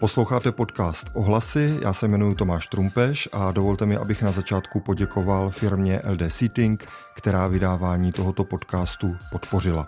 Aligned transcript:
Posloucháte 0.00 0.52
podcast 0.52 1.10
Ohlasy, 1.14 1.78
já 1.82 1.92
se 1.92 2.08
jmenuji 2.08 2.34
Tomáš 2.34 2.66
Trumpeš 2.66 3.28
a 3.32 3.52
dovolte 3.52 3.86
mi, 3.86 3.96
abych 3.96 4.22
na 4.22 4.32
začátku 4.32 4.80
poděkoval 4.80 5.50
firmě 5.50 6.00
LD 6.10 6.22
Seating, 6.28 6.86
která 7.14 7.46
vydávání 7.46 8.12
tohoto 8.12 8.44
podcastu 8.44 9.16
podpořila. 9.32 9.86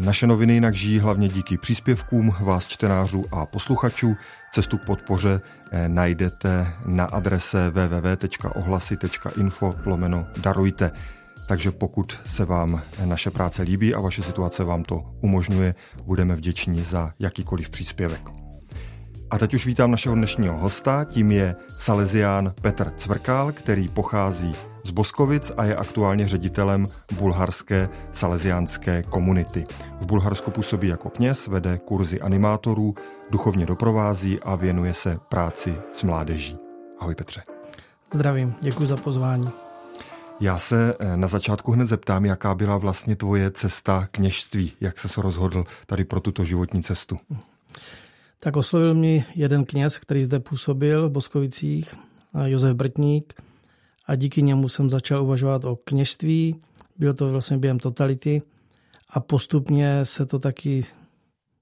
Naše 0.00 0.26
noviny 0.26 0.54
jinak 0.54 0.74
žijí 0.74 0.98
hlavně 0.98 1.28
díky 1.28 1.58
příspěvkům 1.58 2.34
vás 2.40 2.68
čtenářů 2.68 3.24
a 3.32 3.46
posluchačů. 3.46 4.16
Cestu 4.52 4.78
k 4.78 4.84
podpoře 4.84 5.40
eh, 5.70 5.88
najdete 5.88 6.66
na 6.86 7.04
adrese 7.04 7.70
www.ohlasy.info 7.70 9.74
lomeno 9.86 10.26
darujte. 10.40 10.90
Takže 11.48 11.70
pokud 11.70 12.18
se 12.26 12.44
vám 12.44 12.82
naše 13.04 13.30
práce 13.30 13.62
líbí 13.62 13.94
a 13.94 14.00
vaše 14.00 14.22
situace 14.22 14.64
vám 14.64 14.82
to 14.82 15.04
umožňuje, 15.20 15.74
budeme 16.04 16.34
vděční 16.34 16.84
za 16.84 17.12
jakýkoliv 17.18 17.70
příspěvek. 17.70 18.39
A 19.30 19.38
teď 19.38 19.54
už 19.54 19.66
vítám 19.66 19.90
našeho 19.90 20.14
dnešního 20.14 20.56
hosta, 20.56 21.04
tím 21.04 21.30
je 21.32 21.56
Salesián 21.68 22.52
Petr 22.62 22.92
Cvrkál, 22.96 23.52
který 23.52 23.88
pochází 23.88 24.52
z 24.84 24.90
Boskovic 24.90 25.52
a 25.56 25.64
je 25.64 25.76
aktuálně 25.76 26.28
ředitelem 26.28 26.86
bulharské 27.18 27.88
salesiánské 28.12 29.02
komunity. 29.02 29.66
V 30.00 30.06
Bulharsku 30.06 30.50
působí 30.50 30.88
jako 30.88 31.10
kněz, 31.10 31.46
vede 31.46 31.78
kurzy 31.78 32.20
animátorů, 32.20 32.94
duchovně 33.30 33.66
doprovází 33.66 34.40
a 34.40 34.56
věnuje 34.56 34.94
se 34.94 35.18
práci 35.28 35.76
s 35.92 36.02
mládeží. 36.02 36.58
Ahoj 36.98 37.14
Petře. 37.14 37.42
Zdravím, 38.14 38.54
děkuji 38.60 38.86
za 38.86 38.96
pozvání. 38.96 39.50
Já 40.40 40.58
se 40.58 40.94
eh, 40.98 41.16
na 41.16 41.28
začátku 41.28 41.72
hned 41.72 41.86
zeptám, 41.86 42.24
jaká 42.24 42.54
byla 42.54 42.78
vlastně 42.78 43.16
tvoje 43.16 43.50
cesta 43.50 44.08
kněžství, 44.10 44.72
jak 44.80 44.98
se 44.98 45.22
rozhodl 45.22 45.64
tady 45.86 46.04
pro 46.04 46.20
tuto 46.20 46.44
životní 46.44 46.82
cestu 46.82 47.18
tak 48.40 48.56
oslovil 48.56 48.94
mě 48.94 49.26
jeden 49.34 49.64
kněz, 49.64 49.98
který 49.98 50.24
zde 50.24 50.40
působil 50.40 51.08
v 51.08 51.12
Boskovicích, 51.12 51.94
Josef 52.44 52.76
Brtník, 52.76 53.42
a 54.06 54.14
díky 54.14 54.42
němu 54.42 54.68
jsem 54.68 54.90
začal 54.90 55.22
uvažovat 55.22 55.64
o 55.64 55.76
kněžství. 55.76 56.56
Bylo 56.98 57.14
to 57.14 57.32
vlastně 57.32 57.58
během 57.58 57.78
totality 57.78 58.42
a 59.10 59.20
postupně 59.20 60.04
se 60.04 60.26
to 60.26 60.38
taky 60.38 60.84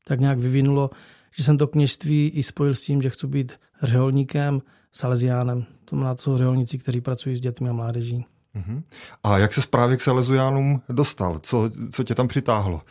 tak 0.05 0.21
nějak 0.21 0.39
vyvinulo, 0.39 0.91
že 1.37 1.45
jsem 1.45 1.59
to 1.59 1.67
kněžství 1.67 2.29
i 2.29 2.43
spojil 2.43 2.75
s 2.75 2.81
tím, 2.81 3.03
že 3.03 3.11
chci 3.11 3.27
být 3.27 3.53
řeholníkem, 3.83 4.63
salesiánem. 4.93 5.65
To 5.85 5.97
na 5.97 6.15
to 6.15 6.39
řeholníci, 6.39 6.79
kteří 6.79 7.01
pracují 7.01 7.37
s 7.37 7.41
dětmi 7.41 7.69
a 7.69 7.73
mládeží. 7.73 8.27
Uh-huh. 8.57 8.83
A 9.25 9.39
jak 9.39 9.53
se 9.53 9.61
právě 9.71 9.97
k 9.97 10.01
salesiánům 10.01 10.83
dostal? 10.89 11.41
Co, 11.43 11.71
co 11.93 12.05
tě 12.05 12.15
tam 12.15 12.29
přitáhlo? 12.29 12.83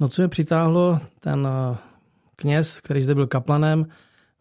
No, 0.00 0.08
co 0.08 0.22
mě 0.22 0.28
přitáhlo, 0.28 1.00
ten 1.20 1.48
kněz, 2.36 2.80
který 2.80 3.02
zde 3.02 3.14
byl 3.14 3.26
kaplanem, 3.26 3.86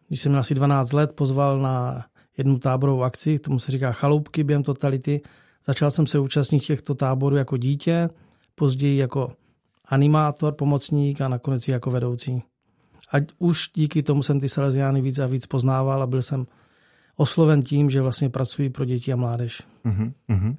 když 0.08 0.22
jsem 0.22 0.32
měl 0.32 0.40
asi 0.40 0.56
12 0.56 0.94
let, 0.94 1.14
pozval 1.14 1.60
na 1.60 2.06
jednu 2.38 2.60
táborovou 2.60 3.04
akci, 3.04 3.40
tomu 3.40 3.60
se 3.60 3.72
říká 3.72 3.92
chaloupky 3.92 4.44
během 4.44 4.64
totality. 4.64 5.22
Začal 5.66 5.92
jsem 5.92 6.08
se 6.08 6.20
účastnit 6.20 6.60
těchto 6.60 6.96
táborů 6.96 7.36
jako 7.36 7.58
dítě, 7.58 8.10
později 8.56 8.98
jako 8.98 9.32
animátor, 9.86 10.54
pomocník 10.54 11.22
a 11.22 11.28
nakonec 11.28 11.68
i 11.68 11.72
jako 11.72 11.92
vedoucí. 11.92 12.42
A 13.14 13.18
už 13.38 13.70
díky 13.74 14.04
tomu 14.04 14.24
jsem 14.24 14.40
ty 14.40 14.50
Salesiány 14.50 15.02
víc 15.02 15.20
a 15.20 15.28
víc 15.28 15.46
poznával 15.46 16.04
a 16.04 16.08
byl 16.08 16.22
jsem 16.22 16.48
osloven 17.16 17.62
tím, 17.62 17.90
že 17.90 18.02
vlastně 18.02 18.30
pracuji 18.30 18.70
pro 18.70 18.86
děti 18.86 19.14
a 19.14 19.16
mládež. 19.16 19.64
Uh-huh, 19.86 20.14
uh-huh. 20.30 20.56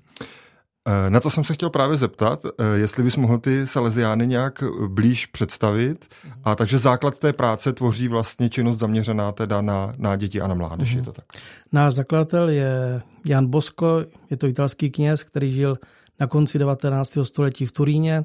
Eh, 0.88 1.10
na 1.10 1.20
to 1.20 1.30
jsem 1.30 1.44
se 1.44 1.54
chtěl 1.54 1.70
právě 1.70 1.96
zeptat, 1.96 2.44
eh, 2.44 2.64
jestli 2.74 3.02
bys 3.02 3.16
mohl 3.16 3.38
ty 3.38 3.66
Salesiány 3.66 4.26
nějak 4.26 4.64
blíž 4.88 5.26
představit. 5.26 6.06
A 6.44 6.54
takže 6.54 6.78
základ 6.78 7.18
té 7.18 7.32
práce 7.32 7.72
tvoří 7.72 8.08
vlastně 8.08 8.50
činnost 8.50 8.78
zaměřená 8.78 9.32
teda 9.32 9.60
na, 9.60 9.92
na 9.98 10.16
děti 10.16 10.40
a 10.40 10.46
na 10.46 10.54
mládež, 10.54 10.92
mm-hmm. 10.92 10.98
je 10.98 11.04
to 11.04 11.12
tak? 11.12 11.24
Náš 11.72 11.94
zakladatel 11.94 12.48
je 12.48 13.02
Jan 13.24 13.46
Bosko, 13.46 14.04
je 14.30 14.36
to 14.36 14.46
italský 14.46 14.90
kněz, 14.90 15.24
který 15.24 15.52
žil 15.52 15.78
na 16.20 16.26
konci 16.26 16.58
19. 16.58 17.18
století 17.22 17.66
v 17.66 17.72
Turíně, 17.72 18.24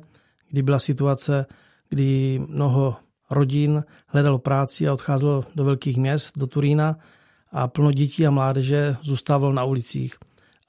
kdy 0.50 0.62
byla 0.62 0.80
situace, 0.80 1.46
kdy 1.90 2.42
mnoho 2.48 2.96
rodin 3.30 3.84
hledalo 4.08 4.40
práci 4.40 4.88
a 4.88 4.94
odcházelo 4.94 5.44
do 5.56 5.64
velkých 5.64 5.98
měst, 5.98 6.38
do 6.38 6.48
Turína 6.48 6.96
a 7.52 7.68
plno 7.68 7.92
dětí 7.92 8.28
a 8.28 8.32
mládeže 8.32 8.96
zůstávalo 9.02 9.54
na 9.54 9.64
ulicích. 9.64 10.16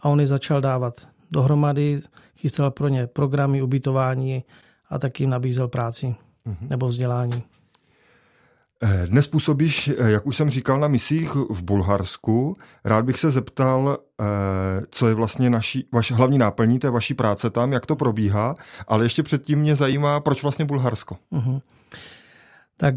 A 0.00 0.08
on 0.08 0.20
je 0.20 0.26
začal 0.26 0.60
dávat 0.60 1.11
dohromady, 1.32 2.00
chystal 2.36 2.70
pro 2.70 2.88
ně 2.88 3.06
programy, 3.06 3.62
ubytování 3.62 4.44
a 4.90 4.98
taky 4.98 5.26
nabízel 5.26 5.68
práci 5.68 6.14
mm-hmm. 6.46 6.68
nebo 6.68 6.86
vzdělání. 6.88 7.42
Eh, 8.84 9.06
dnes 9.06 9.26
působíš, 9.26 9.88
eh, 9.88 10.10
jak 10.10 10.26
už 10.26 10.36
jsem 10.36 10.50
říkal, 10.50 10.80
na 10.80 10.88
misích 10.88 11.34
v 11.34 11.62
Bulharsku. 11.62 12.56
Rád 12.84 13.04
bych 13.04 13.18
se 13.18 13.30
zeptal, 13.30 13.98
eh, 14.20 14.24
co 14.90 15.08
je 15.08 15.14
vlastně 15.14 15.50
naší, 15.50 15.88
vaše 15.92 16.14
hlavní 16.14 16.38
náplní 16.38 16.78
té 16.78 16.90
vaší 16.90 17.14
práce 17.14 17.50
tam, 17.50 17.72
jak 17.72 17.86
to 17.86 17.96
probíhá, 17.96 18.54
ale 18.88 19.04
ještě 19.04 19.22
předtím 19.22 19.58
mě 19.58 19.76
zajímá, 19.76 20.20
proč 20.20 20.42
vlastně 20.42 20.64
Bulharsko. 20.64 21.16
Uh-huh. 21.32 21.60
Tak 22.76 22.94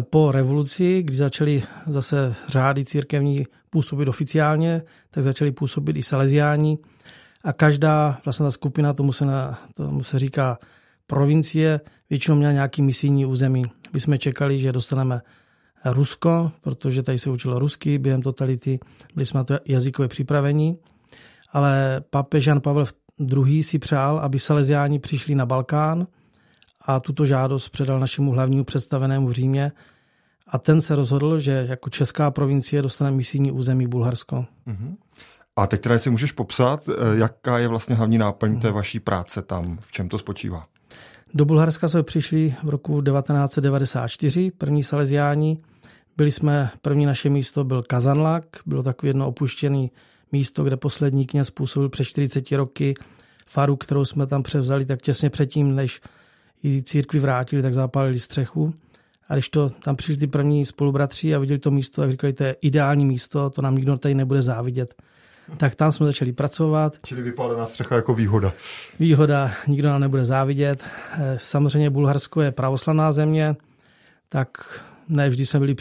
po 0.00 0.32
revoluci, 0.32 1.02
kdy 1.02 1.16
začaly 1.16 1.62
zase 1.86 2.34
řády 2.46 2.84
církevní 2.84 3.46
působit 3.70 4.08
oficiálně, 4.08 4.82
tak 5.10 5.24
začaly 5.24 5.52
působit 5.52 5.96
i 5.96 6.02
salesiáni 6.02 6.78
a 7.44 7.52
každá 7.52 8.20
vlastně 8.24 8.44
ta 8.44 8.50
skupina, 8.50 8.92
tomu 8.92 9.12
se, 9.12 9.26
na, 9.26 9.58
tomu 9.74 10.02
se 10.02 10.18
říká 10.18 10.58
provincie, 11.06 11.80
většinou 12.10 12.36
měla 12.36 12.52
nějaký 12.52 12.82
misijní 12.82 13.26
území. 13.26 13.64
My 13.92 14.00
jsme 14.00 14.18
čekali, 14.18 14.58
že 14.58 14.72
dostaneme 14.72 15.20
Rusko, 15.84 16.52
protože 16.60 17.02
tady 17.02 17.18
se 17.18 17.30
učilo 17.30 17.58
rusky 17.58 17.98
během 17.98 18.22
totality, 18.22 18.78
byli 19.14 19.26
jsme 19.26 19.38
na 19.38 19.44
to 19.44 19.58
jazykově 19.64 20.08
připravení, 20.08 20.78
ale 21.52 22.00
papež 22.10 22.46
Jan 22.46 22.60
Pavel 22.60 22.86
II. 23.18 23.62
si 23.62 23.78
přál, 23.78 24.18
aby 24.18 24.38
Salesiáni 24.38 24.98
přišli 24.98 25.34
na 25.34 25.46
Balkán 25.46 26.06
a 26.88 27.00
tuto 27.00 27.26
žádost 27.26 27.68
předal 27.68 28.00
našemu 28.00 28.32
hlavnímu 28.32 28.64
představenému 28.64 29.28
v 29.28 29.32
Římě 29.32 29.72
a 30.46 30.58
ten 30.58 30.80
se 30.80 30.94
rozhodl, 30.94 31.38
že 31.38 31.66
jako 31.68 31.90
česká 31.90 32.30
provincie 32.30 32.82
dostane 32.82 33.10
misijní 33.10 33.52
území 33.52 33.86
Bulharsko. 33.86 34.44
Mm-hmm. 34.66 34.96
A 35.56 35.66
teď 35.66 35.80
teda 35.80 35.98
si 35.98 36.10
můžeš 36.10 36.32
popsat, 36.32 36.88
eh, 36.88 37.18
jaká 37.18 37.58
je 37.58 37.68
vlastně 37.68 37.94
hlavní 37.94 38.18
náplň 38.18 38.60
té 38.60 38.70
vaší 38.70 39.00
práce 39.00 39.42
tam, 39.42 39.78
v 39.80 39.92
čem 39.92 40.08
to 40.08 40.18
spočívá? 40.18 40.66
Do 41.34 41.44
Bulharska 41.44 41.88
jsme 41.88 42.02
přišli 42.02 42.54
v 42.62 42.68
roku 42.68 43.02
1994, 43.02 44.50
první 44.50 44.84
salesiáni. 44.84 45.58
Byli 46.16 46.32
jsme, 46.32 46.70
první 46.82 47.06
naše 47.06 47.28
místo 47.28 47.64
byl 47.64 47.82
Kazanlak, 47.82 48.44
bylo 48.66 48.82
takové 48.82 49.10
jedno 49.10 49.28
opuštěné 49.28 49.88
místo, 50.32 50.64
kde 50.64 50.76
poslední 50.76 51.26
kněz 51.26 51.50
působil 51.50 51.88
přes 51.88 52.08
40 52.08 52.52
roky. 52.52 52.94
Faru, 53.46 53.76
kterou 53.76 54.04
jsme 54.04 54.26
tam 54.26 54.42
převzali, 54.42 54.84
tak 54.84 55.02
těsně 55.02 55.30
předtím, 55.30 55.74
než 55.74 56.00
ji 56.62 56.82
církvi 56.82 57.20
vrátili, 57.20 57.62
tak 57.62 57.74
zapálili 57.74 58.20
střechu. 58.20 58.74
A 59.28 59.34
když 59.34 59.48
to 59.48 59.70
tam 59.70 59.96
přišli 59.96 60.16
ty 60.16 60.26
první 60.26 60.66
spolubratři 60.66 61.34
a 61.34 61.38
viděli 61.38 61.58
to 61.58 61.70
místo, 61.70 62.02
tak 62.02 62.10
říkali, 62.10 62.32
to 62.32 62.44
je 62.44 62.56
ideální 62.60 63.06
místo, 63.06 63.50
to 63.50 63.62
nám 63.62 63.74
nikdo 63.74 63.98
tady 63.98 64.14
nebude 64.14 64.42
závidět 64.42 64.94
tak 65.56 65.74
tam 65.74 65.92
jsme 65.92 66.06
začali 66.06 66.32
pracovat. 66.32 66.98
Čili 67.04 67.22
vypálená 67.22 67.66
střecha 67.66 67.96
jako 67.96 68.14
výhoda. 68.14 68.52
Výhoda, 69.00 69.50
nikdo 69.66 69.88
nám 69.88 70.00
nebude 70.00 70.24
závidět. 70.24 70.84
Eh, 71.12 71.38
samozřejmě 71.40 71.90
Bulharsko 71.90 72.40
je 72.42 72.52
pravoslavná 72.52 73.12
země, 73.12 73.56
tak 74.28 74.48
ne 75.08 75.28
vždy 75.28 75.46
jsme 75.46 75.60
byli 75.60 75.76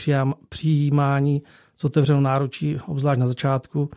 přijímáni 0.50 1.42
s 1.76 1.84
otevřenou 1.84 2.20
náručí, 2.20 2.80
obzvlášť 2.88 3.20
na 3.20 3.28
začátku, 3.28 3.90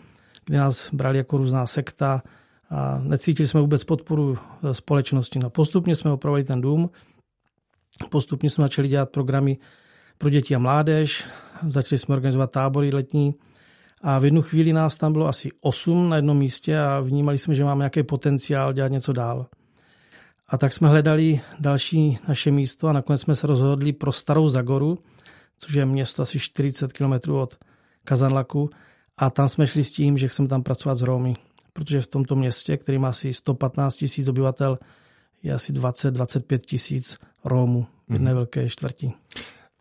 kdy 0.45 0.57
nás 0.57 0.95
brali 0.95 1.19
jako 1.19 1.37
různá 1.37 1.67
sekta 1.67 2.23
a 2.70 2.98
necítili 2.98 3.48
jsme 3.48 3.60
vůbec 3.60 3.84
podporu 3.84 4.38
společnosti. 4.72 5.38
No, 5.38 5.50
postupně 5.50 5.97
jsme 5.97 6.10
opravili 6.10 6.44
ten 6.44 6.60
dům, 6.60 6.91
postupně 8.10 8.50
jsme 8.50 8.62
začali 8.62 8.88
dělat 8.88 9.10
programy 9.10 9.58
pro 10.19 10.31
děti 10.31 10.54
a 10.54 10.58
mládež, 10.58 11.28
začali 11.66 11.98
jsme 11.98 12.14
organizovat 12.14 12.50
tábory 12.50 12.90
letní, 12.90 13.34
a 14.02 14.19
v 14.19 14.25
jednu 14.25 14.43
chvíli 14.43 14.72
nás 14.72 14.96
tam 14.96 15.12
bylo 15.12 15.28
asi 15.28 15.49
8 15.61 16.08
na 16.08 16.17
jednom 16.17 16.38
místě 16.38 16.78
a 16.78 17.00
vnímali 17.00 17.38
jsme, 17.38 17.55
že 17.55 17.64
máme 17.64 17.78
nějaký 17.78 18.02
potenciál 18.02 18.73
dělat 18.73 18.88
něco 18.88 19.12
dál. 19.12 19.46
A 20.49 20.58
tak 20.58 20.73
jsme 20.73 20.88
hledali 20.88 21.40
další 21.61 22.19
naše 22.28 22.50
místo 22.50 22.88
a 22.88 22.93
nakonec 22.93 23.20
jsme 23.20 23.34
se 23.34 23.46
rozhodli 23.46 23.93
pro 23.93 24.12
Starou 24.12 24.49
Zagoru, 24.49 24.99
což 25.58 25.75
je 25.75 25.87
město 25.87 26.23
asi 26.23 26.38
40 26.38 26.93
km 26.93 27.32
od 27.32 27.56
Kazanlaku. 28.05 28.70
A 29.16 29.31
tam 29.31 29.49
jsme 29.49 29.66
šli 29.66 29.84
s 29.84 29.90
tím, 29.90 30.19
že 30.19 30.28
chceme 30.28 30.49
tam 30.49 30.62
pracovat 30.62 30.94
s 30.94 31.02
Romy, 31.02 31.34
protože 31.72 32.00
v 32.00 32.06
tomto 32.06 32.34
městě, 32.34 32.76
který 32.76 32.99
má 32.99 33.08
asi 33.08 33.34
115 33.34 33.96
tisíc 33.96 34.28
obyvatel, 34.28 34.78
je 35.43 35.55
asi 35.55 35.72
20-25 35.72 36.58
tisíc 36.58 37.19
Rómů 37.44 37.87
v 38.08 38.12
jedné 38.12 38.31
mm. 38.31 38.37
velké 38.37 38.69
čtvrti. 38.69 39.12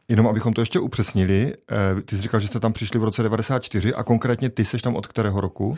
Jenom 0.07 0.27
abychom 0.27 0.53
to 0.53 0.61
ještě 0.61 0.79
upřesnili, 0.79 1.53
eh, 1.71 2.01
ty 2.01 2.15
jsi 2.15 2.21
říkal, 2.21 2.39
že 2.39 2.47
jste 2.47 2.59
tam 2.59 2.73
přišli 2.73 2.99
v 2.99 3.03
roce 3.03 3.23
94 3.23 3.93
a 3.93 4.03
konkrétně 4.03 4.49
ty 4.49 4.65
seš 4.65 4.81
tam 4.81 4.95
od 4.95 5.07
kterého 5.07 5.41
roku? 5.41 5.77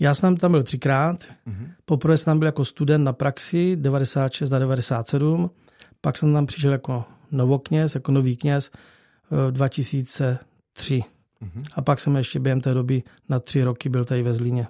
Já 0.00 0.14
jsem 0.14 0.36
tam 0.36 0.50
byl 0.50 0.62
třikrát. 0.62 1.24
Mm-hmm. 1.24 1.70
Poprvé 1.84 2.18
jsem 2.18 2.24
tam 2.24 2.38
byl 2.38 2.46
jako 2.46 2.64
student 2.64 3.04
na 3.04 3.12
praxi 3.12 3.76
96 3.76 4.52
a 4.52 4.58
97. 4.58 5.50
Pak 6.00 6.18
jsem 6.18 6.32
tam 6.32 6.46
přišel 6.46 6.72
jako 6.72 7.04
novokněz, 7.30 7.94
jako 7.94 8.12
nový 8.12 8.36
kněz 8.36 8.70
2003. 9.50 11.04
Mm-hmm. 11.42 11.64
A 11.74 11.82
pak 11.82 12.00
jsem 12.00 12.16
ještě 12.16 12.40
během 12.40 12.60
té 12.60 12.74
doby 12.74 13.02
na 13.28 13.40
tři 13.40 13.62
roky 13.62 13.88
byl 13.88 14.04
tady 14.04 14.22
ve 14.22 14.32
Zlíně. 14.32 14.66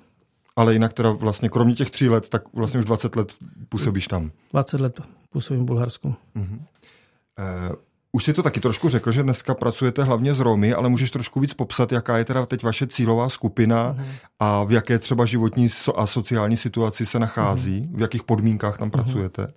Ale 0.59 0.73
jinak 0.73 0.93
teda 0.93 1.11
vlastně 1.11 1.49
kromě 1.49 1.75
těch 1.75 1.91
tří 1.91 2.09
let, 2.09 2.29
tak 2.29 2.43
vlastně 2.55 2.81
už 2.81 2.87
20 2.87 3.17
let 3.17 3.33
působíš 3.69 4.09
tam. 4.09 4.31
20 4.53 4.81
let 4.81 5.01
působím 5.31 5.63
v 5.63 5.67
Bulharsku. 5.67 6.15
Mm-hmm. 6.37 6.59
Uh, 7.69 7.77
už 8.13 8.25
si 8.25 8.33
to 8.33 8.43
taky 8.43 8.61
trošku 8.61 8.89
řekl, 8.89 9.11
že 9.11 9.23
dneska 9.23 9.55
pracujete 9.55 10.03
hlavně 10.03 10.35
s 10.35 10.41
Romy, 10.41 10.73
ale 10.73 10.89
můžeš 10.89 11.11
trošku 11.11 11.41
víc 11.41 11.55
popsat, 11.55 11.93
jaká 11.93 12.19
je 12.19 12.25
teda 12.25 12.47
teď 12.47 12.63
vaše 12.63 12.87
cílová 12.87 13.29
skupina 13.29 13.93
mm-hmm. 13.93 14.05
a 14.39 14.65
v 14.65 14.73
jaké 14.73 14.99
třeba 14.99 15.25
životní 15.27 15.69
a 15.97 16.07
sociální 16.07 16.57
situaci 16.57 17.07
se 17.07 17.19
nachází, 17.19 17.81
mm-hmm. 17.81 17.97
v 17.97 18.01
jakých 18.01 18.25
podmínkách 18.25 18.79
tam 18.79 18.89
mm-hmm. 18.89 18.93
pracujete? 18.93 19.53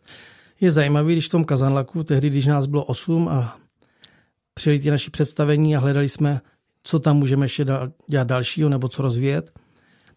Je 0.59 0.71
zajímavý, 0.71 1.13
když 1.13 1.27
v 1.27 1.31
tom 1.31 1.45
Kazanlaku, 1.45 2.03
tehdy, 2.03 2.29
když 2.29 2.45
nás 2.45 2.65
bylo 2.65 2.83
8 2.83 3.27
a 3.27 3.57
přijeli 4.53 4.79
ty 4.79 4.91
naši 4.91 5.11
představení 5.11 5.75
a 5.75 5.79
hledali 5.79 6.09
jsme, 6.09 6.41
co 6.83 6.99
tam 6.99 7.17
můžeme 7.17 7.45
ještě 7.45 7.65
dělat 8.07 8.27
dalšího 8.27 8.69
nebo 8.69 8.87
co 8.87 9.01
rozvíjet, 9.01 9.51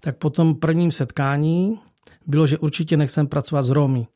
tak 0.05 0.17
po 0.17 0.31
tom 0.31 0.55
prvním 0.55 0.93
setkání 0.93 1.81
bylo, 2.27 2.47
že 2.47 2.59
určitě 2.59 2.97
nechcem 2.97 3.27
pracovat 3.27 3.63
s 3.63 3.71
Romy, 3.71 4.07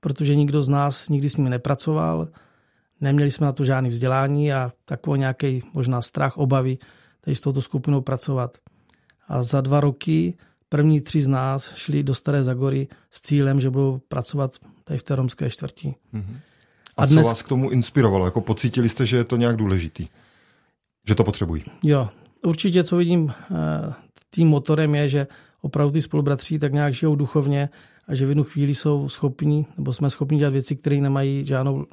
protože 0.00 0.34
nikdo 0.34 0.62
z 0.62 0.68
nás 0.68 1.08
nikdy 1.08 1.30
s 1.30 1.36
nimi 1.36 1.50
nepracoval, 1.50 2.28
neměli 3.00 3.30
jsme 3.30 3.46
na 3.46 3.52
to 3.52 3.64
žádný 3.64 3.90
vzdělání 3.90 4.52
a 4.52 4.72
takový 4.84 5.18
nějaký 5.18 5.62
možná 5.72 6.02
strach, 6.02 6.38
obavy 6.38 6.78
tady 7.20 7.34
s 7.34 7.40
touto 7.40 7.62
skupinou 7.62 8.00
pracovat. 8.00 8.58
A 9.28 9.42
za 9.42 9.60
dva 9.60 9.80
roky 9.80 10.34
první 10.68 11.00
tři 11.00 11.22
z 11.22 11.28
nás 11.28 11.74
šli 11.74 12.02
do 12.02 12.14
Staré 12.14 12.44
Zagory 12.44 12.88
s 13.10 13.20
cílem, 13.20 13.60
že 13.60 13.70
budou 13.70 14.00
pracovat 14.08 14.54
tady 14.84 14.98
v 14.98 15.02
té 15.02 15.16
romské 15.16 15.50
čtvrti. 15.50 15.94
Mm-hmm. 16.14 16.36
A, 16.96 17.02
a 17.02 17.06
dnes... 17.06 17.26
co 17.26 17.28
vás 17.28 17.42
k 17.42 17.48
tomu 17.48 17.70
inspirovalo? 17.70 18.24
Jako 18.24 18.40
pocítili 18.40 18.88
jste, 18.88 19.06
že 19.06 19.16
je 19.16 19.24
to 19.24 19.36
nějak 19.36 19.56
důležitý? 19.56 20.08
Že 21.08 21.14
to 21.14 21.24
potřebují? 21.24 21.64
Jo, 21.82 22.08
určitě, 22.44 22.84
co 22.84 22.96
vidím 22.96 23.32
eh, 23.50 23.92
tím 24.30 24.48
motorem 24.48 24.94
je, 24.94 25.08
že 25.08 25.26
opravdu 25.60 25.92
ty 25.92 26.02
spolubratří 26.02 26.58
tak 26.58 26.72
nějak 26.72 26.94
žijou 26.94 27.14
duchovně 27.14 27.68
a 28.08 28.14
že 28.14 28.26
v 28.26 28.28
jednu 28.28 28.44
chvíli 28.44 28.74
jsou 28.74 29.08
schopni, 29.08 29.66
nebo 29.76 29.92
jsme 29.92 30.10
schopni 30.10 30.38
dělat 30.38 30.50
věci, 30.50 30.76
které 30.76 30.96
nemají 30.96 31.46
žádnou 31.46 31.86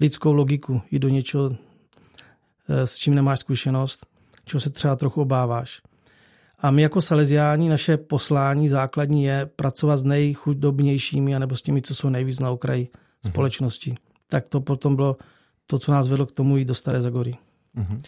lidskou 0.00 0.32
logiku, 0.32 0.82
i 0.90 0.98
do 0.98 1.08
něčeho, 1.08 1.50
eh, 2.68 2.86
s 2.86 2.96
čím 2.96 3.14
nemáš 3.14 3.38
zkušenost, 3.38 4.06
čeho 4.44 4.60
se 4.60 4.70
třeba 4.70 4.96
trochu 4.96 5.22
obáváš. 5.22 5.80
A 6.60 6.70
my 6.70 6.82
jako 6.82 7.00
saleziáni, 7.00 7.68
naše 7.68 7.96
poslání 7.96 8.68
základní 8.68 9.24
je 9.24 9.46
pracovat 9.56 9.96
s 9.96 10.04
nejchudobnějšími, 10.04 11.36
anebo 11.36 11.56
s 11.56 11.62
těmi, 11.62 11.82
co 11.82 11.94
jsou 11.94 12.08
nejvíc 12.08 12.40
na 12.40 12.50
okraji 12.50 12.84
mm-hmm. 12.84 13.28
společnosti. 13.28 13.94
Tak 14.26 14.48
to 14.48 14.60
potom 14.60 14.96
bylo 14.96 15.16
to, 15.66 15.78
co 15.78 15.92
nás 15.92 16.08
vedlo 16.08 16.26
k 16.26 16.32
tomu 16.32 16.56
jít 16.56 16.64
do 16.64 16.74
Staré 16.74 17.00
Zagory. 17.00 17.34
Mm-hmm. 17.76 18.02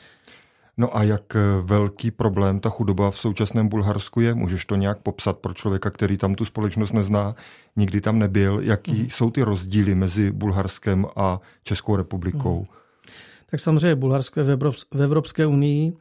No 0.80 0.96
a 0.96 1.02
jak 1.02 1.36
eh, 1.36 1.40
velký 1.62 2.10
problém 2.10 2.60
ta 2.60 2.70
chudoba 2.70 3.10
v 3.10 3.18
současném 3.18 3.68
Bulharsku 3.68 4.20
je? 4.20 4.34
Můžeš 4.34 4.64
to 4.64 4.76
nějak 4.76 4.98
popsat 4.98 5.38
pro 5.38 5.54
člověka, 5.54 5.90
který 5.90 6.16
tam 6.16 6.34
tu 6.34 6.44
společnost 6.44 6.92
nezná, 6.92 7.34
nikdy 7.76 8.00
tam 8.00 8.18
nebyl? 8.18 8.60
Jaký 8.62 8.92
mm. 8.92 9.10
jsou 9.10 9.30
ty 9.30 9.42
rozdíly 9.42 9.94
mezi 9.94 10.32
Bulharskem 10.32 11.06
a 11.16 11.40
Českou 11.62 11.96
republikou? 11.96 12.60
Mm. 12.60 12.66
Tak 13.50 13.60
samozřejmě 13.60 13.96
Bulharsko 13.96 14.40
je 14.40 14.56
v 14.94 15.02
Evropské 15.02 15.46
unii. 15.46 15.92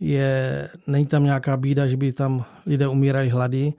Je, 0.00 0.68
není 0.86 1.06
tam 1.06 1.24
nějaká 1.24 1.56
bída, 1.56 1.86
že 1.86 1.96
by 1.96 2.12
tam 2.12 2.44
lidé 2.66 2.88
umírali 2.88 3.28
hlady. 3.28 3.72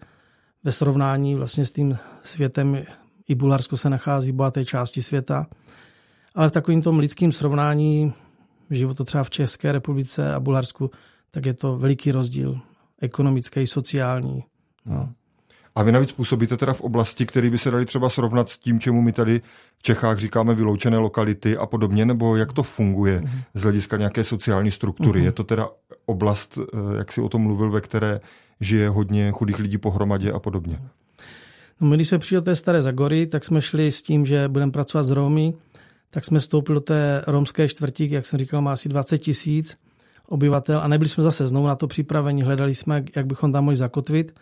Ve 0.63 0.71
srovnání 0.71 1.35
vlastně 1.35 1.65
s 1.65 1.71
tím 1.71 1.97
světem 2.21 2.77
i 3.27 3.35
Bulharsko 3.35 3.77
se 3.77 3.89
nachází 3.89 4.31
v 4.31 4.35
bohaté 4.35 4.65
části 4.65 5.03
světa. 5.03 5.47
Ale 6.35 6.49
v 6.49 6.51
takovým 6.51 6.81
tom 6.81 6.99
lidským 6.99 7.31
srovnání 7.31 8.13
životu 8.75 9.03
třeba 9.03 9.23
v 9.23 9.29
České 9.29 9.71
republice 9.71 10.33
a 10.33 10.39
Bulharsku, 10.39 10.91
tak 11.31 11.45
je 11.45 11.53
to 11.53 11.77
veliký 11.77 12.11
rozdíl 12.11 12.59
ekonomický, 13.01 13.67
sociální. 13.67 14.43
No. 14.85 15.09
A 15.75 15.83
vy 15.83 15.91
navíc 15.91 16.11
působíte 16.11 16.57
teda 16.57 16.73
v 16.73 16.81
oblasti, 16.81 17.25
které 17.25 17.49
by 17.49 17.57
se 17.57 17.71
dali 17.71 17.85
třeba 17.85 18.09
srovnat 18.09 18.49
s 18.49 18.57
tím, 18.57 18.79
čemu 18.79 19.01
my 19.01 19.11
tady 19.11 19.41
v 19.77 19.83
Čechách 19.83 20.19
říkáme 20.19 20.55
vyloučené 20.55 20.97
lokality 20.97 21.57
a 21.57 21.65
podobně, 21.65 22.05
nebo 22.05 22.35
jak 22.35 22.53
to 22.53 22.63
funguje 22.63 23.23
z 23.53 23.63
hlediska 23.63 23.97
nějaké 23.97 24.23
sociální 24.23 24.71
struktury? 24.71 25.19
Uh-huh. 25.19 25.25
Je 25.25 25.31
to 25.31 25.43
teda 25.43 25.67
oblast, 26.05 26.57
eh, 26.57 26.97
jak 26.97 27.11
si 27.11 27.21
o 27.21 27.29
tom 27.29 27.41
mluvil, 27.41 27.71
ve 27.71 27.81
které 27.81 28.19
žije 28.61 28.89
hodně 28.89 29.31
chudých 29.31 29.59
lidí 29.59 29.77
pohromadě 29.77 30.31
a 30.31 30.39
podobně? 30.39 30.79
No, 31.81 31.87
my, 31.87 31.95
když 31.95 32.07
jsme 32.07 32.19
přišli 32.19 32.35
do 32.35 32.41
té 32.41 32.55
Staré 32.55 32.81
Zagory, 32.81 33.27
tak 33.27 33.45
jsme 33.45 33.61
šli 33.61 33.91
s 33.91 34.01
tím, 34.01 34.25
že 34.25 34.47
budeme 34.47 34.71
pracovat 34.71 35.03
s 35.03 35.11
Romy, 35.11 35.53
tak 36.09 36.25
jsme 36.25 36.39
vstoupili 36.39 36.73
do 36.73 36.81
té 36.81 37.23
romské 37.27 37.67
čtvrti, 37.67 38.07
jak 38.11 38.25
jsem 38.25 38.39
říkal, 38.39 38.61
má 38.61 38.73
asi 38.73 38.89
20 38.89 39.17
tisíc 39.17 39.77
obyvatel 40.27 40.79
a 40.79 40.87
nebyli 40.87 41.09
jsme 41.09 41.23
zase 41.23 41.47
znovu 41.47 41.67
na 41.67 41.75
to 41.75 41.87
připraveni. 41.87 42.43
Hledali 42.43 42.75
jsme, 42.75 43.03
jak 43.15 43.25
bychom 43.25 43.51
tam 43.51 43.63
mohli 43.63 43.77
zakotvit. 43.77 44.39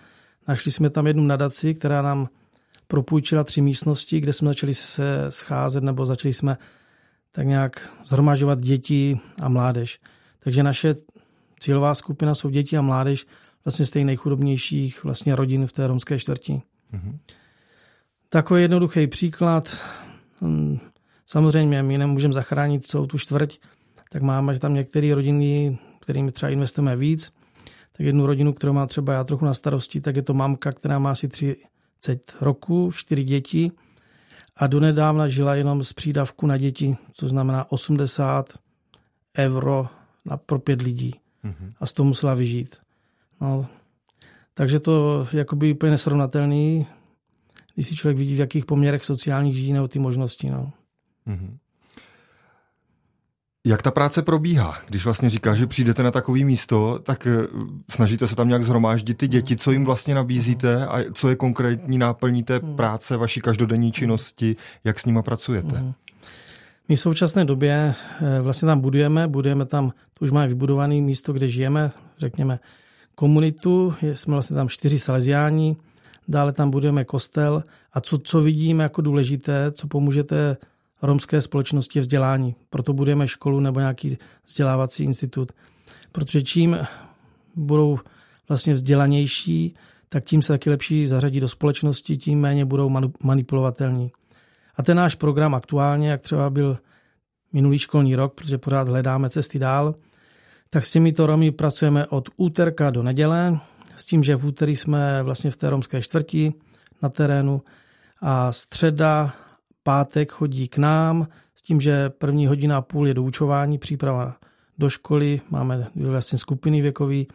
Našli 0.48 0.72
jsme 0.72 0.90
tam 0.90 1.08
jednu 1.08 1.24
nadaci, 1.24 1.74
která 1.74 2.02
nám 2.02 2.28
propůjčila 2.88 3.44
tři 3.44 3.62
místnosti, 3.62 4.20
kde 4.20 4.34
jsme 4.34 4.48
začali 4.48 4.74
se 4.74 5.26
scházet 5.30 5.84
nebo 5.84 6.06
začali 6.06 6.34
jsme 6.34 6.58
tak 7.32 7.48
nějak 7.48 7.90
zhromažovat 8.06 8.60
děti 8.60 9.20
a 9.42 9.50
mládež. 9.50 10.00
Takže 10.40 10.64
naše 10.64 10.96
cílová 11.60 11.96
skupina 11.96 12.36
jsou 12.36 12.50
děti 12.50 12.78
a 12.78 12.82
mládež 12.82 13.26
vlastně 13.66 13.86
z 13.86 13.92
těch 13.92 14.06
nejchudobnějších 14.06 15.04
vlastně 15.04 15.36
rodin 15.36 15.68
v 15.68 15.72
té 15.72 15.88
romské 15.88 16.20
čtvrti. 16.20 16.62
Mm-hmm. 16.94 17.18
Takový 18.30 18.62
jednoduchý 18.62 19.08
příklad. 19.08 19.78
Samozřejmě 21.28 21.84
my 21.84 21.98
nemůžeme 21.98 22.34
zachránit 22.34 22.86
celou 22.86 23.06
tu 23.06 23.18
čtvrť, 23.18 23.58
tak 24.12 24.22
máme 24.22 24.60
tam 24.60 24.74
některé 24.74 25.16
rodiny, 25.16 25.78
kterými 26.00 26.32
třeba 26.32 26.50
investujeme 26.50 26.96
víc. 26.96 27.34
Tak 27.92 28.06
jednu 28.06 28.26
rodinu, 28.26 28.54
kterou 28.54 28.74
má 28.74 28.86
třeba 28.86 29.14
já 29.14 29.24
trochu 29.24 29.46
na 29.46 29.54
starosti, 29.54 30.02
tak 30.02 30.16
je 30.16 30.22
to 30.22 30.34
mamka, 30.34 30.72
která 30.72 31.00
má 31.00 31.12
asi 31.12 31.28
30 31.28 31.58
roku, 32.42 32.92
čtyři 32.94 33.24
děti 33.24 33.72
a 34.56 34.68
donedávna 34.68 35.28
žila 35.28 35.56
jenom 35.56 35.84
z 35.84 35.94
přídavku 35.94 36.48
na 36.48 36.58
děti, 36.58 36.98
co 37.14 37.30
znamená 37.30 37.72
80 37.72 38.54
euro 39.38 39.88
na, 40.26 40.38
pro 40.38 40.60
pět 40.60 40.82
lidí. 40.82 41.16
Mm-hmm. 41.46 41.74
A 41.80 41.86
z 41.86 41.94
toho 41.94 42.08
musela 42.08 42.34
vyžít. 42.34 42.76
No, 43.42 43.68
takže 44.54 44.80
to 44.80 45.28
je 45.34 45.40
jakoby 45.40 45.74
úplně 45.74 45.92
nesrovnatelný, 45.92 46.88
když 47.74 47.88
si 47.88 47.96
člověk 47.96 48.18
vidí, 48.18 48.36
v 48.36 48.40
jakých 48.40 48.66
poměrech 48.66 49.06
sociálních 49.06 49.56
žijí 49.56 49.74
nebo 49.74 49.88
ty 49.88 50.00
možnosti. 50.00 50.50
No. 50.50 50.74
Mm-hmm. 51.28 51.58
Jak 53.68 53.82
ta 53.82 53.92
práce 53.92 54.22
probíhá? 54.22 54.78
Když 54.88 55.04
vlastně 55.04 55.30
říká, 55.30 55.56
že 55.56 55.68
přijdete 55.68 56.04
na 56.04 56.12
takové 56.12 56.40
místo, 56.40 57.00
tak 57.04 57.28
eh, 57.28 57.48
snažíte 57.92 58.28
se 58.28 58.36
tam 58.36 58.48
nějak 58.48 58.64
zhromáždit 58.64 59.18
ty 59.18 59.28
děti, 59.28 59.56
co 59.56 59.72
jim 59.72 59.86
vlastně 59.86 60.16
nabízíte 60.16 60.88
a 60.88 61.14
co 61.14 61.30
je 61.30 61.36
konkrétní 61.36 61.98
náplní 61.98 62.44
té 62.44 62.58
hmm. 62.58 62.76
práce, 62.76 63.18
vaší 63.18 63.42
každodenní 63.42 63.92
činnosti, 63.92 64.56
jak 64.84 65.00
s 65.00 65.06
nima 65.06 65.22
pracujete? 65.22 65.94
My 66.90 66.96
v 66.96 67.00
současné 67.00 67.46
době 67.46 67.94
eh, 68.22 68.42
vlastně 68.42 68.66
tam 68.66 68.80
budujeme, 68.80 69.28
budujeme 69.28 69.66
tam, 69.66 69.92
to 70.14 70.26
už 70.26 70.32
máme 70.32 70.48
vybudované 70.48 70.96
místo, 70.96 71.34
kde 71.34 71.48
žijeme, 71.48 71.92
řekněme 72.18 72.60
komunitu, 73.16 73.94
jsme 74.02 74.34
vlastně 74.34 74.56
tam 74.56 74.70
čtyři 74.70 75.00
saleziáni, 75.00 75.76
dále 76.28 76.54
tam 76.54 76.72
budujeme 76.72 77.06
kostel 77.06 77.64
a 77.94 78.02
co, 78.02 78.18
co 78.18 78.42
vidíme 78.42 78.84
jako 78.84 79.02
důležité, 79.02 79.72
co 79.72 79.88
pomůžete 79.88 80.58
romské 81.02 81.42
společnosti 81.42 82.00
vzdělání. 82.00 82.56
Proto 82.70 82.94
budeme 82.94 83.28
školu 83.28 83.60
nebo 83.60 83.80
nějaký 83.80 84.18
vzdělávací 84.46 85.04
institut. 85.04 85.52
Protože 86.12 86.42
čím 86.42 86.78
budou 87.56 88.00
vlastně 88.48 88.74
vzdělanější, 88.74 89.76
tak 90.10 90.24
tím 90.24 90.42
se 90.42 90.54
taky 90.54 90.70
lepší 90.70 91.08
zařadí 91.08 91.40
do 91.40 91.48
společnosti, 91.48 92.18
tím 92.18 92.40
méně 92.40 92.66
budou 92.66 92.92
manipulovatelní. 93.24 94.12
A 94.76 94.84
ten 94.84 94.98
náš 94.98 95.16
program 95.16 95.56
aktuálně, 95.56 96.10
jak 96.10 96.22
třeba 96.22 96.50
byl 96.50 96.78
minulý 97.54 97.80
školní 97.80 98.16
rok, 98.16 98.34
protože 98.34 98.58
pořád 98.58 98.88
hledáme 98.88 99.30
cesty 99.30 99.60
dál, 99.60 99.96
tak 100.70 100.86
s 100.86 100.92
těmito 100.92 101.28
Romy 101.28 101.52
pracujeme 101.52 102.08
od 102.08 102.30
úterka 102.38 102.90
do 102.90 103.04
neděle, 103.04 103.60
s 103.96 104.06
tím, 104.06 104.24
že 104.24 104.36
v 104.36 104.46
úterý 104.46 104.76
jsme 104.76 105.24
vlastně 105.24 105.52
v 105.52 105.58
té 105.58 105.70
romské 105.70 106.02
čtvrti 106.02 106.54
na 107.02 107.10
terénu 107.10 107.62
a 108.22 108.52
středa 108.52 109.34
pátek 109.88 110.32
chodí 110.32 110.68
k 110.68 110.78
nám 110.78 111.28
s 111.56 111.62
tím, 111.62 111.82
že 111.82 112.10
první 112.10 112.48
hodina 112.48 112.78
a 112.78 112.82
půl 112.82 113.08
je 113.08 113.14
doučování, 113.14 113.78
příprava 113.78 114.36
do 114.78 114.90
školy, 114.90 115.42
máme 115.50 115.88
vlastně 115.96 116.38
skupiny 116.38 116.82
věkový 116.82 117.28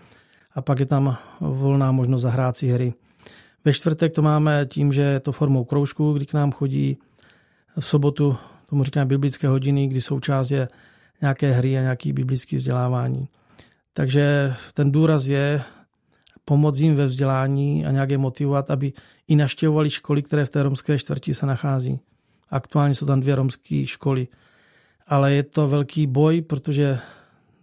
a 0.54 0.62
pak 0.62 0.80
je 0.80 0.86
tam 0.86 1.16
volná 1.40 1.92
možnost 1.92 2.22
zahrát 2.22 2.56
si 2.56 2.68
hry. 2.68 2.94
Ve 3.64 3.72
čtvrtek 3.72 4.12
to 4.12 4.22
máme 4.22 4.66
tím, 4.66 4.92
že 4.92 5.02
je 5.02 5.20
to 5.20 5.32
formou 5.32 5.64
kroužku, 5.64 6.12
kdy 6.12 6.26
k 6.26 6.34
nám 6.34 6.52
chodí 6.52 6.98
v 7.80 7.86
sobotu, 7.86 8.36
tomu 8.66 8.84
říkáme 8.84 9.06
biblické 9.06 9.48
hodiny, 9.48 9.86
kdy 9.86 10.00
součást 10.00 10.50
je 10.50 10.68
nějaké 11.20 11.52
hry 11.52 11.78
a 11.78 11.80
nějaký 11.80 12.12
biblický 12.12 12.56
vzdělávání. 12.56 13.28
Takže 13.94 14.54
ten 14.74 14.92
důraz 14.92 15.26
je 15.26 15.62
pomoct 16.44 16.80
jim 16.80 16.96
ve 16.96 17.06
vzdělání 17.06 17.86
a 17.86 17.90
nějak 17.90 18.10
je 18.10 18.18
motivovat, 18.18 18.70
aby 18.70 18.92
i 19.28 19.36
naštěvovali 19.36 19.90
školy, 19.90 20.22
které 20.22 20.44
v 20.44 20.50
té 20.50 20.62
romské 20.62 20.98
čtvrti 20.98 21.34
se 21.34 21.46
nachází. 21.46 22.00
Aktuálně 22.52 22.94
jsou 22.94 23.06
tam 23.06 23.20
dvě 23.20 23.34
romské 23.34 23.86
školy. 23.86 24.28
Ale 25.06 25.32
je 25.32 25.42
to 25.42 25.68
velký 25.68 26.06
boj, 26.06 26.42
protože 26.42 26.98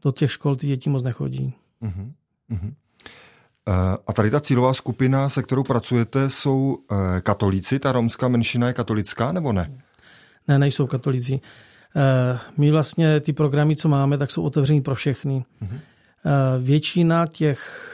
do 0.02 0.12
těch 0.12 0.32
škol 0.32 0.56
ty 0.56 0.68
děti 0.68 0.90
moc 0.90 1.04
nechodí. 1.04 1.54
Uh-huh. 1.82 2.12
Uh-huh. 2.52 2.74
A 4.08 4.14
tady 4.14 4.30
ta 4.30 4.40
cílová 4.40 4.74
skupina, 4.74 5.30
se 5.30 5.44
kterou 5.44 5.64
pracujete, 5.64 6.30
jsou 6.30 6.78
eh, 6.92 7.22
katolíci? 7.22 7.80
Ta 7.80 7.92
romská 7.92 8.28
menšina 8.28 8.68
je 8.68 8.74
katolická 8.74 9.32
nebo 9.32 9.54
ne? 9.54 9.82
Ne, 10.48 10.60
nejsou 10.60 10.88
katolíci. 10.88 11.40
Eh, 11.96 12.40
my 12.58 12.72
vlastně 12.72 13.20
ty 13.20 13.34
programy, 13.34 13.76
co 13.76 13.90
máme, 13.90 14.18
tak 14.18 14.32
jsou 14.32 14.44
otevřený 14.44 14.82
pro 14.82 14.96
všechny. 14.96 15.46
Uh-huh. 15.62 15.80
Většina 16.60 17.26
těch 17.28 17.86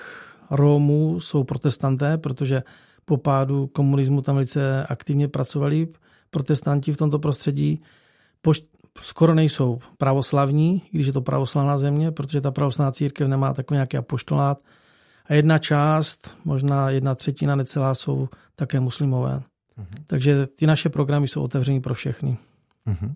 Romů 0.52 1.20
jsou 1.20 1.44
protestanté, 1.44 2.18
protože 2.18 2.64
po 3.06 3.18
pádu 3.18 3.68
komunismu 3.68 4.22
tam 4.22 4.36
velice 4.36 4.86
aktivně 4.86 5.28
pracovali 5.28 5.88
protestanti 6.36 6.94
v 6.94 6.98
tomto 6.98 7.20
prostředí. 7.20 7.82
Poš- 8.44 8.68
skoro 9.01 9.36
nejsou 9.36 9.80
pravoslavní, 9.98 10.82
když 10.92 11.08
je 11.08 11.13
to 11.13 11.22
pravoslavná 11.22 11.77
země, 11.77 12.12
protože 12.12 12.42
ta 12.42 12.51
pravoslavná 12.51 12.92
církev 12.92 13.27
nemá 13.27 13.54
takový 13.54 13.75
nějaký 13.75 13.98
apoštolát. 13.98 14.60
A 15.25 15.34
jedna 15.34 15.58
část, 15.58 16.32
možná 16.46 16.89
jedna 16.89 17.15
třetina 17.15 17.56
necelá, 17.56 17.96
jsou 17.96 18.30
také 18.56 18.80
muslimové. 18.80 19.39
Uh-huh. 19.39 20.04
Takže 20.08 20.48
ty 20.48 20.68
naše 20.68 20.89
programy 20.89 21.27
jsou 21.27 21.42
otevřený 21.42 21.80
pro 21.80 21.94
všechny. 21.94 22.38
Uh-huh. 22.88 23.13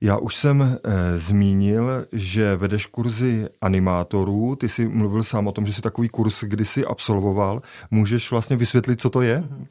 Já 0.00 0.18
už 0.18 0.34
jsem 0.34 0.62
e, 0.62 1.18
zmínil, 1.18 2.06
že 2.12 2.56
vedeš 2.56 2.86
kurzy 2.86 3.48
animátorů. 3.60 4.56
Ty 4.56 4.68
jsi 4.68 4.88
mluvil 4.88 5.22
sám 5.22 5.46
o 5.46 5.52
tom, 5.52 5.66
že 5.66 5.72
jsi 5.72 5.82
takový 5.82 6.08
kurz 6.08 6.44
kdysi 6.44 6.86
absolvoval. 6.86 7.62
Můžeš 7.90 8.30
vlastně 8.30 8.56
vysvětlit, 8.56 9.00
co 9.00 9.10
to 9.10 9.22
je? 9.22 9.42
Uh-huh. 9.42 9.66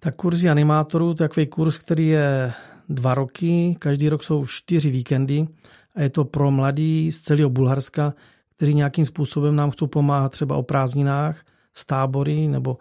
Tak 0.00 0.16
kurzy 0.16 0.50
animátorů, 0.50 1.14
to 1.14 1.22
je 1.22 1.28
takový 1.28 1.46
kurz, 1.46 1.78
který 1.78 2.08
je 2.08 2.52
dva 2.88 3.14
roky, 3.14 3.76
každý 3.78 4.08
rok 4.08 4.22
jsou 4.22 4.46
čtyři 4.46 4.90
víkendy 4.90 5.48
a 5.94 6.00
je 6.00 6.10
to 6.10 6.24
pro 6.24 6.50
mladí 6.50 7.12
z 7.12 7.20
celého 7.20 7.50
Bulharska, 7.50 8.14
kteří 8.56 8.74
nějakým 8.74 9.06
způsobem 9.06 9.56
nám 9.56 9.70
chcou 9.70 9.86
pomáhat 9.86 10.32
třeba 10.32 10.56
o 10.56 10.62
prázdninách, 10.62 11.44
z 11.74 11.86
tábory, 11.86 12.48
nebo 12.48 12.78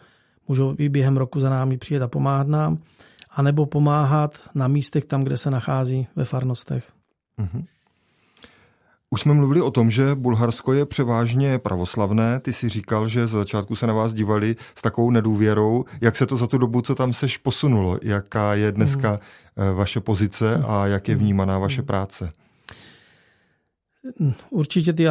můžou 0.48 0.76
i 0.78 0.90
během 0.90 1.18
roku 1.18 1.40
za 1.40 1.50
námi 1.50 1.78
přijet 1.78 2.04
a 2.04 2.08
pomáhat 2.08 2.48
nám, 2.48 2.78
anebo 3.32 3.66
pomáhat 3.66 4.50
na 4.56 4.68
místech 4.68 5.06
tam, 5.06 5.24
kde 5.24 5.38
se 5.38 5.52
nachází 5.52 6.08
ve 6.16 6.26
farnostech. 6.26 6.92
Mm-hmm. 7.40 7.66
Už 9.12 9.22
jsme 9.22 9.34
mluvili 9.34 9.62
o 9.62 9.72
tom, 9.72 9.92
že 9.92 10.16
Bulharsko 10.16 10.74
je 10.74 10.86
převážně 10.86 11.60
pravoslavné. 11.60 12.40
Ty 12.40 12.54
si 12.54 12.70
říkal, 12.70 13.08
že 13.08 13.28
za 13.28 13.38
začátku 13.38 13.76
se 13.76 13.88
na 13.88 13.94
vás 13.94 14.14
dívali 14.14 14.56
s 14.76 14.82
takovou 14.82 15.12
nedůvěrou. 15.12 15.86
Jak 16.02 16.16
se 16.16 16.26
to 16.26 16.38
za 16.38 16.48
tu 16.48 16.58
dobu, 16.58 16.82
co 16.82 16.96
tam 16.96 17.14
seš, 17.14 17.38
posunulo? 17.38 18.00
Jaká 18.02 18.54
je 18.54 18.72
dneska 18.72 19.12
mm. 19.12 19.76
vaše 19.76 20.00
pozice 20.00 20.64
a 20.68 20.88
jak 20.88 21.08
je 21.08 21.16
vnímaná 21.16 21.60
vaše 21.60 21.82
práce? 21.82 22.32
Určitě 24.50 24.94
ty 24.94 25.06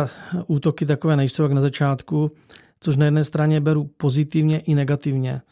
útoky 0.47 0.87
takové 0.87 1.17
nejsou 1.17 1.43
jak 1.43 1.53
na 1.53 1.61
začátku, 1.61 2.31
což 2.81 2.97
na 2.97 3.05
jedné 3.05 3.25
straně 3.25 3.61
beru 3.61 3.91
pozitivně 3.97 4.61
i 4.61 4.75
negativně. 4.75 5.43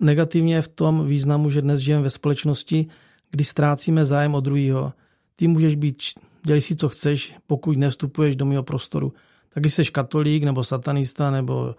Negativně 0.00 0.62
v 0.62 0.68
tom 0.68 1.06
významu, 1.06 1.50
že 1.50 1.60
dnes 1.60 1.80
žijeme 1.80 2.02
ve 2.02 2.10
společnosti, 2.10 2.86
kdy 3.30 3.44
ztrácíme 3.44 4.04
zájem 4.04 4.34
o 4.34 4.40
druhého. 4.40 4.92
Ty 5.36 5.48
můžeš 5.48 5.74
být 5.74 5.98
dělej 6.46 6.60
si, 6.60 6.76
co 6.76 6.88
chceš, 6.88 7.34
pokud 7.46 7.78
nevstupuješ 7.78 8.36
do 8.36 8.46
mého 8.46 8.62
prostoru. 8.62 9.12
Tak 9.54 9.66
jsi 9.66 9.84
katolík 9.84 10.44
nebo 10.44 10.64
satanista 10.64 11.30
nebo 11.30 11.74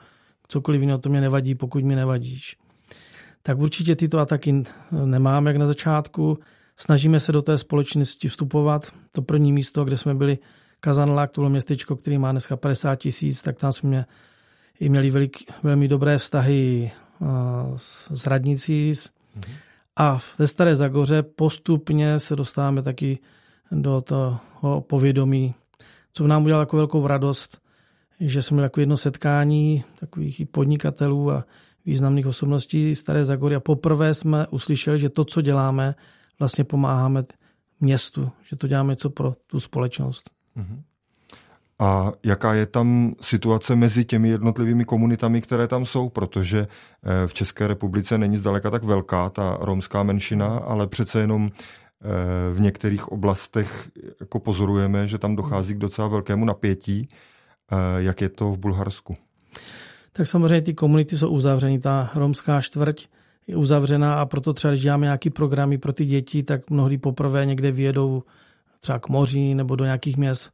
cokoliv 0.48 0.82
jiného, 0.82 1.00
to 1.00 1.10
mě 1.10 1.22
nevadí, 1.22 1.56
pokud 1.56 1.84
mi 1.84 1.96
nevadíš. 1.96 2.58
Tak 3.42 3.60
určitě 3.60 3.96
tyto 3.96 4.20
ataky 4.20 4.64
nemáme 5.06 5.50
jak 5.50 5.58
na 5.58 5.68
začátku. 5.68 6.40
Snažíme 6.78 7.20
se 7.20 7.32
do 7.32 7.42
té 7.42 7.58
společnosti 7.58 8.28
vstupovat. 8.28 8.92
To 9.12 9.22
první 9.22 9.54
místo, 9.54 9.86
kde 9.86 9.98
jsme 9.98 10.16
byli 10.16 10.38
Kazanlák, 10.80 11.32
to 11.32 11.42
bylo 11.42 11.50
městečko, 11.50 11.96
který 11.96 12.18
má 12.18 12.32
dneska 12.32 12.58
50 12.58 12.96
tisíc, 12.96 13.42
tak 13.42 13.58
tam 13.58 13.72
jsme 13.72 14.06
i 14.80 14.90
měli 14.90 15.12
velik, 15.12 15.38
velmi 15.64 15.88
dobré 15.88 16.18
vztahy 16.18 16.92
s, 17.76 18.12
s 18.12 18.28
radnicí. 18.28 18.92
Mm-hmm. 18.92 19.54
A 19.96 20.20
ve 20.38 20.48
Staré 20.48 20.76
Zagoře 20.76 21.24
postupně 21.24 22.20
se 22.20 22.36
dostáváme 22.36 22.82
taky 22.82 23.20
do 23.72 24.02
toho 24.02 24.82
povědomí, 24.82 25.56
co 26.14 26.28
nám 26.28 26.44
udělalo 26.44 26.62
jako 26.62 26.78
velkou 26.78 27.08
radost, 27.08 27.62
že 28.20 28.42
jsme 28.42 28.56
měli 28.56 28.66
jako 28.66 28.80
jedno 28.80 28.98
setkání 28.98 29.84
takových 30.00 30.40
i 30.40 30.46
podnikatelů 30.46 31.32
a 31.32 31.46
významných 31.86 32.28
osobností 32.28 32.96
Staré 32.96 33.26
Zagory 33.26 33.56
a 33.56 33.60
poprvé 33.60 34.14
jsme 34.14 34.48
uslyšeli, 34.48 35.00
že 35.00 35.10
to, 35.10 35.26
co 35.26 35.42
děláme, 35.42 35.96
vlastně 36.40 36.64
pomáháme 36.64 37.24
městu, 37.80 38.32
že 38.50 38.56
to 38.56 38.68
děláme 38.68 38.96
co 38.96 39.10
pro 39.10 39.36
tu 39.48 39.60
společnost. 39.60 40.30
Mm-hmm. 40.58 40.82
A 41.80 42.12
jaká 42.24 42.54
je 42.54 42.66
tam 42.66 43.16
situace 43.22 43.76
mezi 43.76 44.06
těmi 44.06 44.30
jednotlivými 44.30 44.86
komunitami, 44.86 45.42
které 45.42 45.68
tam 45.68 45.86
jsou? 45.86 46.10
Protože 46.10 46.60
eh, 46.68 47.28
v 47.28 47.34
České 47.34 47.68
republice 47.68 48.18
není 48.18 48.38
zdaleka 48.38 48.70
tak 48.70 48.84
velká 48.84 49.30
ta 49.30 49.58
romská 49.62 50.04
menšina, 50.04 50.48
ale 50.48 50.88
přece 50.88 51.20
jenom 51.20 51.52
v 52.54 52.60
některých 52.60 53.12
oblastech 53.12 53.90
jako 54.20 54.40
pozorujeme, 54.40 55.08
že 55.08 55.18
tam 55.18 55.36
dochází 55.36 55.74
k 55.74 55.78
docela 55.78 56.08
velkému 56.08 56.46
napětí. 56.46 57.10
Eh, 57.72 57.76
jak 57.98 58.22
je 58.22 58.30
to 58.30 58.52
v 58.52 58.58
Bulharsku? 58.58 59.18
Tak 60.14 60.28
samozřejmě 60.28 60.62
ty 60.62 60.74
komunity 60.74 61.18
jsou 61.18 61.30
uzavřené. 61.30 61.80
Ta 61.80 62.12
romská 62.16 62.62
čtvrť 62.62 63.08
je 63.48 63.56
uzavřená 63.56 64.22
a 64.22 64.26
proto 64.26 64.54
třeba, 64.54 64.72
když 64.72 64.82
děláme 64.82 65.06
nějaké 65.06 65.30
programy 65.30 65.78
pro 65.78 65.94
ty 65.94 66.06
děti, 66.06 66.44
tak 66.44 66.70
mnohdy 66.70 66.98
poprvé 66.98 67.46
někde 67.46 67.72
vyjedou 67.72 68.24
třeba 68.80 69.00
k 69.00 69.10
moři 69.10 69.56
nebo 69.56 69.76
do 69.76 69.86
nějakých 69.86 70.18
měst. 70.18 70.52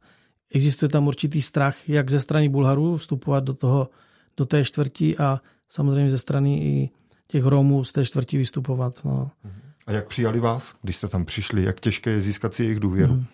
Existuje 0.54 0.88
tam 0.88 1.06
určitý 1.06 1.42
strach, 1.42 1.88
jak 1.88 2.10
ze 2.10 2.20
strany 2.20 2.48
Bulharů 2.48 2.96
vstupovat 2.96 3.44
do, 3.44 3.54
toho, 3.54 3.88
do 4.36 4.46
té 4.46 4.64
čtvrti 4.64 5.18
a 5.18 5.40
samozřejmě 5.68 6.10
ze 6.10 6.18
strany 6.18 6.62
i 6.62 6.90
těch 7.26 7.44
Romů 7.44 7.84
z 7.84 7.92
té 7.92 8.04
čtvrti 8.04 8.38
vystupovat. 8.38 9.04
No. 9.04 9.30
Mm-hmm. 9.44 9.71
A 9.86 9.92
jak 9.92 10.06
přijali 10.06 10.40
vás, 10.40 10.74
když 10.82 10.96
jste 10.96 11.08
tam 11.08 11.24
přišli? 11.24 11.62
Jak 11.62 11.80
těžké 11.80 12.10
je 12.10 12.20
získat 12.20 12.54
si 12.54 12.62
jejich 12.62 12.80
důvěru? 12.80 13.12
Hmm. 13.12 13.24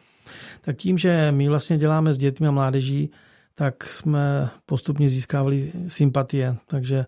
Tak 0.60 0.76
tím, 0.76 0.98
že 0.98 1.32
my 1.32 1.48
vlastně 1.48 1.78
děláme 1.78 2.14
s 2.14 2.18
dětmi 2.18 2.48
a 2.48 2.50
mládeží, 2.50 3.10
tak 3.54 3.84
jsme 3.84 4.50
postupně 4.66 5.08
získávali 5.08 5.72
sympatie. 5.88 6.56
Takže 6.66 7.06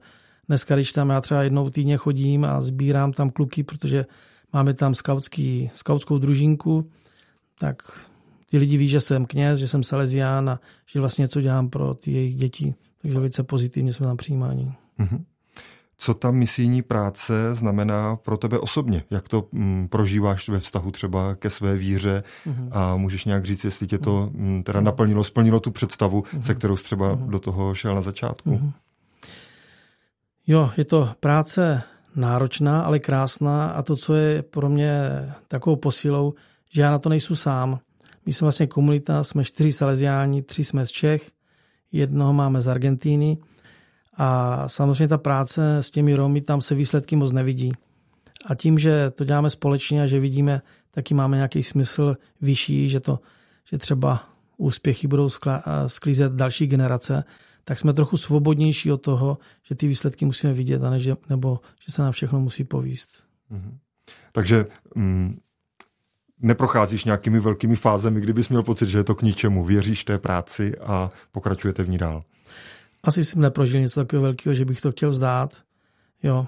dneska, 0.49 0.75
když 0.75 0.93
tam 0.93 1.11
já 1.11 1.21
třeba 1.21 1.43
jednou 1.43 1.71
týdně 1.71 1.97
chodím 1.97 2.45
a 2.45 2.61
sbírám 2.61 3.13
tam 3.13 3.31
kluky, 3.31 3.63
protože 3.63 4.07
máme 4.53 4.75
tam 4.75 4.95
skautský, 4.95 5.71
skautskou 5.75 6.19
družinku, 6.19 6.91
tak 7.59 8.07
ty 8.51 8.59
lidi 8.59 8.77
ví, 8.77 8.89
že 8.89 9.01
jsem 9.01 9.27
kněz, 9.27 9.59
že 9.59 9.69
jsem 9.69 9.83
salezián 9.83 10.51
a 10.51 10.61
že 10.87 11.01
vlastně 11.01 11.23
něco 11.23 11.41
dělám 11.41 11.71
pro 11.71 11.95
ty 11.95 12.13
jejich 12.13 12.35
děti. 12.35 12.75
Takže 13.03 13.19
velice 13.19 13.43
pozitivně 13.43 13.93
jsme 13.93 14.07
tam 14.07 14.17
přijímáni. 14.17 14.73
Mm-hmm. 14.99 15.25
Co 16.03 16.15
ta 16.15 16.31
misijní 16.31 16.83
práce 16.83 17.55
znamená 17.55 18.17
pro 18.17 18.37
tebe 18.37 18.59
osobně? 18.59 19.05
Jak 19.11 19.29
to 19.29 19.49
mm, 19.53 19.89
prožíváš 19.89 20.49
ve 20.49 20.61
vztahu 20.61 20.91
třeba 20.91 21.35
ke 21.35 21.51
své 21.51 21.77
víře 21.77 22.23
mm-hmm. 22.47 22.69
a 22.73 22.97
můžeš 22.97 23.25
nějak 23.25 23.45
říct, 23.45 23.65
jestli 23.65 23.87
tě 23.87 23.99
to 23.99 24.31
mm, 24.33 24.63
teda 24.63 24.81
naplnilo, 24.81 25.25
splnilo 25.25 25.61
tu 25.61 25.71
představu, 25.71 26.21
mm-hmm. 26.21 26.41
se 26.41 26.55
kterou 26.55 26.77
jsi 26.77 26.85
třeba 26.85 27.17
mm-hmm. 27.17 27.29
do 27.29 27.39
toho 27.39 27.75
šel 27.75 27.95
na 27.95 28.01
začátku? 28.01 28.51
Mm-hmm. 28.51 28.73
Jo, 30.47 30.71
je 30.77 30.85
to 30.85 31.09
práce 31.21 31.83
náročná, 32.17 32.83
ale 32.83 32.99
krásná 32.99 33.71
a 33.71 33.83
to, 33.83 33.97
co 33.97 34.15
je 34.15 34.43
pro 34.43 34.69
mě 34.69 35.01
takovou 35.49 35.77
posilou, 35.77 36.35
že 36.73 36.83
já 36.83 36.91
na 36.91 36.99
to 36.99 37.09
nejsou 37.09 37.37
sám. 37.37 37.79
My 38.27 38.33
jsme 38.33 38.45
vlastně 38.45 38.67
komunita, 38.67 39.25
jsme 39.25 39.45
čtyři 39.45 39.73
saleziáni, 39.73 40.43
tři 40.43 40.65
jsme 40.65 40.87
z 40.87 40.91
Čech, 40.91 41.31
jednoho 41.93 42.33
máme 42.33 42.63
z 42.63 42.69
Argentíny 42.69 43.39
a 44.23 44.69
samozřejmě 44.69 45.09
ta 45.09 45.19
práce 45.19 45.77
s 45.77 45.91
těmi 45.91 46.15
Romy, 46.15 46.41
tam 46.41 46.61
se 46.61 46.75
výsledky 46.75 47.17
moc 47.17 47.33
nevidí. 47.33 47.73
A 48.47 48.55
tím, 48.55 48.79
že 48.79 49.11
to 49.11 49.25
děláme 49.25 49.51
společně 49.51 50.03
a 50.03 50.07
že 50.07 50.21
vidíme, 50.21 50.63
taky 50.91 51.15
máme 51.15 51.37
nějaký 51.37 51.63
smysl 51.63 52.17
vyšší, 52.41 52.89
že, 52.89 53.01
to, 53.01 53.21
že 53.71 53.79
třeba 53.79 54.25
úspěchy 54.57 55.09
budou 55.09 55.29
sklízet 55.87 56.33
další 56.33 56.67
generace, 56.67 57.25
tak 57.65 57.79
jsme 57.79 57.93
trochu 57.93 58.17
svobodnější 58.17 58.93
od 58.93 59.03
toho, 59.03 59.39
že 59.63 59.75
ty 59.75 59.87
výsledky 59.87 60.25
musíme 60.25 60.53
vidět, 60.53 60.85
a 60.85 60.91
ne, 60.91 61.01
že, 61.01 61.17
nebo 61.29 61.61
že 61.87 61.93
se 61.93 62.03
nám 62.03 62.13
všechno 62.13 62.41
musí 62.41 62.65
povíst. 62.65 63.11
Mm-hmm. 63.53 63.75
Takže 64.33 64.67
mm, 64.95 65.39
neprocházíš 66.39 67.05
nějakými 67.05 67.41
velkými 67.41 67.77
fázemi, 67.77 68.21
kdybys 68.21 68.49
měl 68.49 68.63
pocit, 68.63 68.87
že 68.87 68.99
je 68.99 69.05
to 69.05 69.15
k 69.15 69.23
ničemu. 69.23 69.65
Věříš 69.65 70.05
té 70.05 70.19
práci 70.19 70.79
a 70.79 71.11
pokračujete 71.33 71.83
v 71.83 71.89
ní 71.89 71.99
dál 71.99 72.25
asi 73.03 73.25
jsem 73.25 73.43
neprožil 73.43 73.81
něco 73.81 74.01
takového 74.01 74.23
velkého, 74.23 74.55
že 74.55 74.65
bych 74.65 74.81
to 74.81 74.93
chtěl 74.93 75.11
vzdát. 75.11 75.57
Jo, 76.23 76.47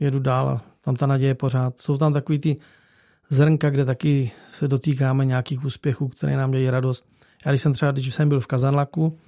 jedu 0.00 0.18
dál 0.18 0.48
a 0.48 0.62
tam 0.80 0.96
ta 0.96 1.06
naděje 1.06 1.34
pořád. 1.34 1.80
Jsou 1.80 1.96
tam 1.96 2.12
takový 2.12 2.38
ty 2.38 2.56
zrnka, 3.28 3.70
kde 3.70 3.84
taky 3.84 4.30
se 4.50 4.68
dotýkáme 4.68 5.24
nějakých 5.24 5.64
úspěchů, 5.64 6.08
které 6.08 6.36
nám 6.36 6.50
dějí 6.50 6.70
radost. 6.70 7.06
Já 7.44 7.52
když 7.52 7.60
jsem 7.62 7.72
třeba, 7.72 7.92
když 7.92 8.14
jsem 8.14 8.28
byl 8.28 8.40
v 8.40 8.46
Kazanlaku, 8.46 9.18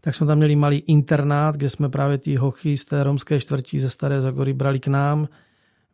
tak 0.00 0.14
jsme 0.14 0.26
tam 0.26 0.38
měli 0.38 0.56
malý 0.56 0.78
internát, 0.78 1.56
kde 1.56 1.68
jsme 1.68 1.88
právě 1.88 2.18
ty 2.18 2.36
hochy 2.36 2.76
z 2.76 2.84
té 2.84 3.04
romské 3.04 3.40
čtvrtí 3.40 3.80
ze 3.80 3.90
Staré 3.90 4.20
Zagory 4.20 4.52
brali 4.52 4.80
k 4.80 4.86
nám. 4.86 5.28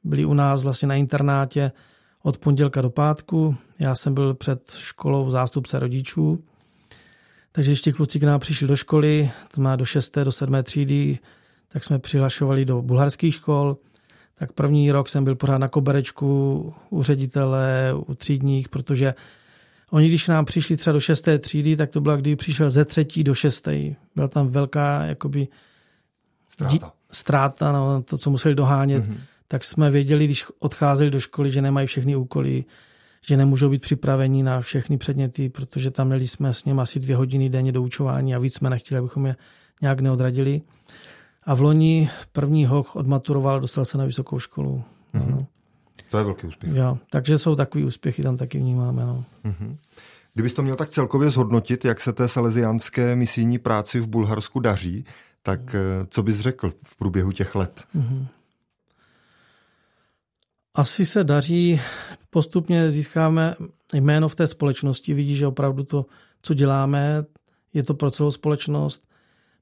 Byli 0.04 0.24
u 0.24 0.34
nás 0.34 0.62
vlastně 0.62 0.88
na 0.88 0.94
internátě 0.94 1.72
od 2.22 2.38
pondělka 2.38 2.82
do 2.82 2.90
pátku. 2.90 3.56
Já 3.78 3.94
jsem 3.94 4.14
byl 4.14 4.34
před 4.34 4.70
školou 4.70 5.30
zástupce 5.30 5.78
rodičů 5.78 6.44
Takže 7.52 7.72
ještě 7.72 7.92
kluci 7.92 8.20
k 8.20 8.22
nám 8.22 8.40
přišli 8.40 8.66
do 8.66 8.76
školy, 8.76 9.30
to 9.54 9.60
má 9.60 9.76
do 9.76 9.84
6. 9.84 10.18
do 10.24 10.32
7. 10.32 10.62
třídy, 10.62 11.18
tak 11.68 11.84
jsme 11.84 11.98
přihlašovali 11.98 12.64
do 12.64 12.82
bulharských 12.82 13.34
škol. 13.34 13.76
Tak 14.34 14.52
první 14.52 14.92
rok 14.92 15.08
jsem 15.08 15.24
byl 15.24 15.34
pořád 15.34 15.58
na 15.58 15.68
koberečku 15.68 16.74
u 16.90 17.02
ředitele, 17.02 17.94
u 18.06 18.14
třídních, 18.14 18.68
protože 18.68 19.14
oni, 19.90 20.08
když 20.08 20.28
nám 20.28 20.44
přišli 20.44 20.76
třeba 20.76 20.92
do 20.92 21.00
6. 21.00 21.28
třídy, 21.38 21.76
tak 21.76 21.90
to 21.90 22.00
bylo, 22.00 22.16
když 22.16 22.36
přišel 22.36 22.70
ze 22.70 22.84
třetí 22.84 23.24
do 23.24 23.34
6. 23.34 23.68
Byla 24.16 24.28
tam 24.28 24.48
velká 24.48 25.04
jakoby 25.04 25.48
Ztráta. 26.48 26.92
ztráta, 27.10 27.72
no, 27.72 28.02
to, 28.02 28.18
co 28.18 28.30
museli 28.30 28.54
dohánět. 28.54 29.04
Mm-hmm. 29.04 29.18
Tak 29.48 29.64
jsme 29.64 29.90
věděli, 29.90 30.24
když 30.24 30.46
odcházeli 30.58 31.10
do 31.10 31.20
školy, 31.20 31.50
že 31.50 31.62
nemají 31.62 31.86
všechny 31.86 32.16
úkoly, 32.16 32.64
že 33.26 33.36
nemůžou 33.36 33.68
být 33.68 33.82
připraveni 33.82 34.42
na 34.42 34.60
všechny 34.60 34.98
předměty, 34.98 35.48
protože 35.48 35.90
tam 35.90 36.06
měli 36.06 36.28
jsme 36.28 36.54
s 36.54 36.64
ním 36.64 36.80
asi 36.80 37.00
dvě 37.00 37.16
hodiny 37.16 37.48
denně 37.48 37.72
doučování 37.72 38.34
a 38.34 38.38
víc 38.38 38.54
jsme 38.54 38.70
nechtěli, 38.70 38.98
abychom 38.98 39.26
je 39.26 39.36
nějak 39.82 40.00
neodradili. 40.00 40.60
A 41.44 41.54
v 41.54 41.60
loni 41.60 42.10
první 42.32 42.66
hoch 42.66 42.96
odmaturoval, 42.96 43.60
dostal 43.60 43.84
se 43.84 43.98
na 43.98 44.04
vysokou 44.04 44.38
školu. 44.38 44.84
Mm-hmm. 45.14 45.30
No. 45.30 45.46
To 46.10 46.18
je 46.18 46.24
velký 46.24 46.46
úspěch. 46.46 46.72
Jo, 46.74 46.98
takže 47.10 47.38
jsou 47.38 47.54
takový 47.56 47.84
úspěchy, 47.84 48.22
tam 48.22 48.36
taky 48.36 48.58
vnímáme. 48.58 49.06
No. 49.06 49.24
Mm-hmm. 49.44 49.76
Kdybys 50.34 50.52
to 50.52 50.62
měl 50.62 50.76
tak 50.76 50.90
celkově 50.90 51.30
zhodnotit, 51.30 51.84
jak 51.84 52.00
se 52.00 52.12
té 52.12 52.28
salesiánské 52.28 53.16
misijní 53.16 53.58
práci 53.58 54.00
v 54.00 54.08
Bulharsku 54.08 54.60
daří, 54.60 55.04
tak 55.42 55.74
mm. 55.74 55.80
co 56.08 56.22
bys 56.22 56.40
řekl 56.40 56.72
v 56.84 56.96
průběhu 56.96 57.32
těch 57.32 57.54
let? 57.54 57.84
Mm-hmm. 57.96 58.26
Asi 60.74 61.06
se 61.06 61.24
daří, 61.24 61.80
postupně 62.30 62.90
získáme 62.90 63.54
jméno 63.94 64.28
v 64.28 64.34
té 64.34 64.46
společnosti, 64.46 65.14
vidí, 65.14 65.36
že 65.36 65.46
opravdu 65.46 65.84
to, 65.84 66.06
co 66.42 66.54
děláme, 66.54 67.24
je 67.74 67.82
to 67.82 67.94
pro 67.94 68.10
celou 68.10 68.30
společnost. 68.30 69.08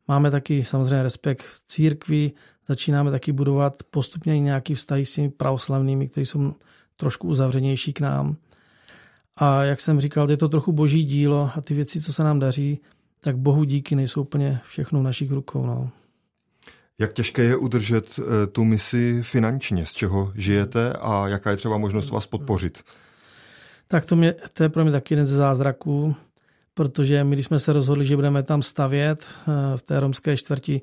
Máme 0.08 0.30
taky 0.30 0.64
samozřejmě 0.64 1.02
respekt 1.02 1.44
církvi, 1.68 2.32
začínáme 2.66 3.10
taky 3.10 3.32
budovat 3.32 3.82
postupně 3.90 4.40
nějaký 4.40 4.74
vztahy 4.74 5.06
s 5.06 5.12
těmi 5.12 5.30
pravoslavnými, 5.30 6.08
kteří 6.08 6.26
jsou 6.26 6.54
trošku 6.96 7.28
uzavřenější 7.28 7.92
k 7.92 8.00
nám. 8.00 8.36
A 9.36 9.64
jak 9.64 9.80
jsem 9.80 10.00
říkal, 10.00 10.30
je 10.30 10.36
to 10.36 10.48
trochu 10.48 10.72
boží 10.72 11.04
dílo 11.04 11.50
a 11.56 11.60
ty 11.60 11.74
věci, 11.74 12.00
co 12.00 12.12
se 12.12 12.24
nám 12.24 12.38
daří, 12.38 12.78
tak 13.20 13.38
bohu 13.38 13.64
díky 13.64 13.96
nejsou 13.96 14.20
úplně 14.20 14.60
všechno 14.68 15.00
v 15.00 15.02
našich 15.02 15.30
rukou. 15.30 15.66
No. 15.66 15.90
Jak 17.00 17.12
těžké 17.12 17.42
je 17.42 17.56
udržet 17.56 18.18
eh, 18.18 18.46
tu 18.46 18.64
misi 18.64 19.22
finančně? 19.22 19.86
Z 19.86 19.92
čeho 19.92 20.32
žijete 20.34 20.92
a 20.92 21.28
jaká 21.28 21.50
je 21.50 21.56
třeba 21.56 21.78
možnost 21.78 22.10
vás 22.10 22.26
podpořit? 22.26 22.82
Tak 23.88 24.04
to, 24.04 24.16
mě, 24.16 24.34
to 24.52 24.62
je 24.62 24.68
pro 24.68 24.82
mě 24.82 24.92
taky 24.92 25.14
jeden 25.14 25.26
ze 25.26 25.36
zázraků, 25.36 26.16
protože 26.74 27.24
my, 27.24 27.36
když 27.36 27.46
jsme 27.46 27.58
se 27.58 27.72
rozhodli, 27.72 28.06
že 28.06 28.16
budeme 28.16 28.42
tam 28.42 28.62
stavět 28.62 29.24
eh, 29.24 29.52
v 29.76 29.82
té 29.82 30.00
romské 30.00 30.36
čtvrti 30.36 30.82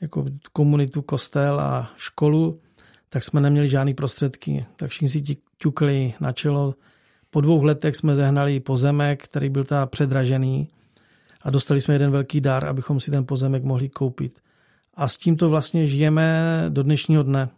jako 0.00 0.24
komunitu, 0.52 1.02
kostel 1.02 1.60
a 1.60 1.90
školu, 1.96 2.60
tak 3.08 3.24
jsme 3.24 3.40
neměli 3.40 3.68
žádné 3.68 3.94
prostředky. 3.94 4.66
Tak 4.76 4.90
všichni 4.90 5.08
si 5.08 5.22
ťukli 5.58 6.14
na 6.20 6.32
čelo. 6.32 6.74
Po 7.30 7.40
dvou 7.40 7.64
letech 7.64 7.96
jsme 7.96 8.16
zehnali 8.16 8.60
pozemek, 8.60 9.24
který 9.24 9.48
byl 9.48 9.64
ta 9.64 9.86
předražený 9.86 10.68
a 11.42 11.50
dostali 11.50 11.80
jsme 11.80 11.94
jeden 11.94 12.10
velký 12.10 12.40
dar, 12.40 12.64
abychom 12.64 13.00
si 13.00 13.10
ten 13.10 13.26
pozemek 13.26 13.64
mohli 13.64 13.88
koupit. 13.88 14.38
A 14.94 15.08
s 15.08 15.16
tímto 15.16 15.50
vlastně 15.50 15.86
žijeme 15.86 16.64
do 16.68 16.82
dnešního 16.82 17.22
dne. 17.22 17.48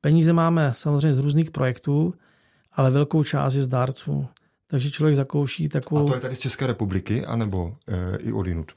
Peníze 0.00 0.32
máme 0.32 0.72
samozřejmě 0.76 1.14
z 1.14 1.18
různých 1.18 1.50
projektů, 1.50 2.14
ale 2.72 2.90
velkou 2.90 3.24
část 3.24 3.54
je 3.54 3.62
z 3.62 3.68
dárců. 3.68 4.26
Takže 4.66 4.90
člověk 4.90 5.16
zakouší 5.16 5.68
takovou... 5.68 6.04
A 6.04 6.08
to 6.08 6.14
je 6.14 6.20
tady 6.20 6.36
z 6.36 6.38
České 6.38 6.66
republiky, 6.66 7.24
anebo 7.26 7.76
e, 7.88 8.16
i 8.16 8.32
odinut? 8.32 8.72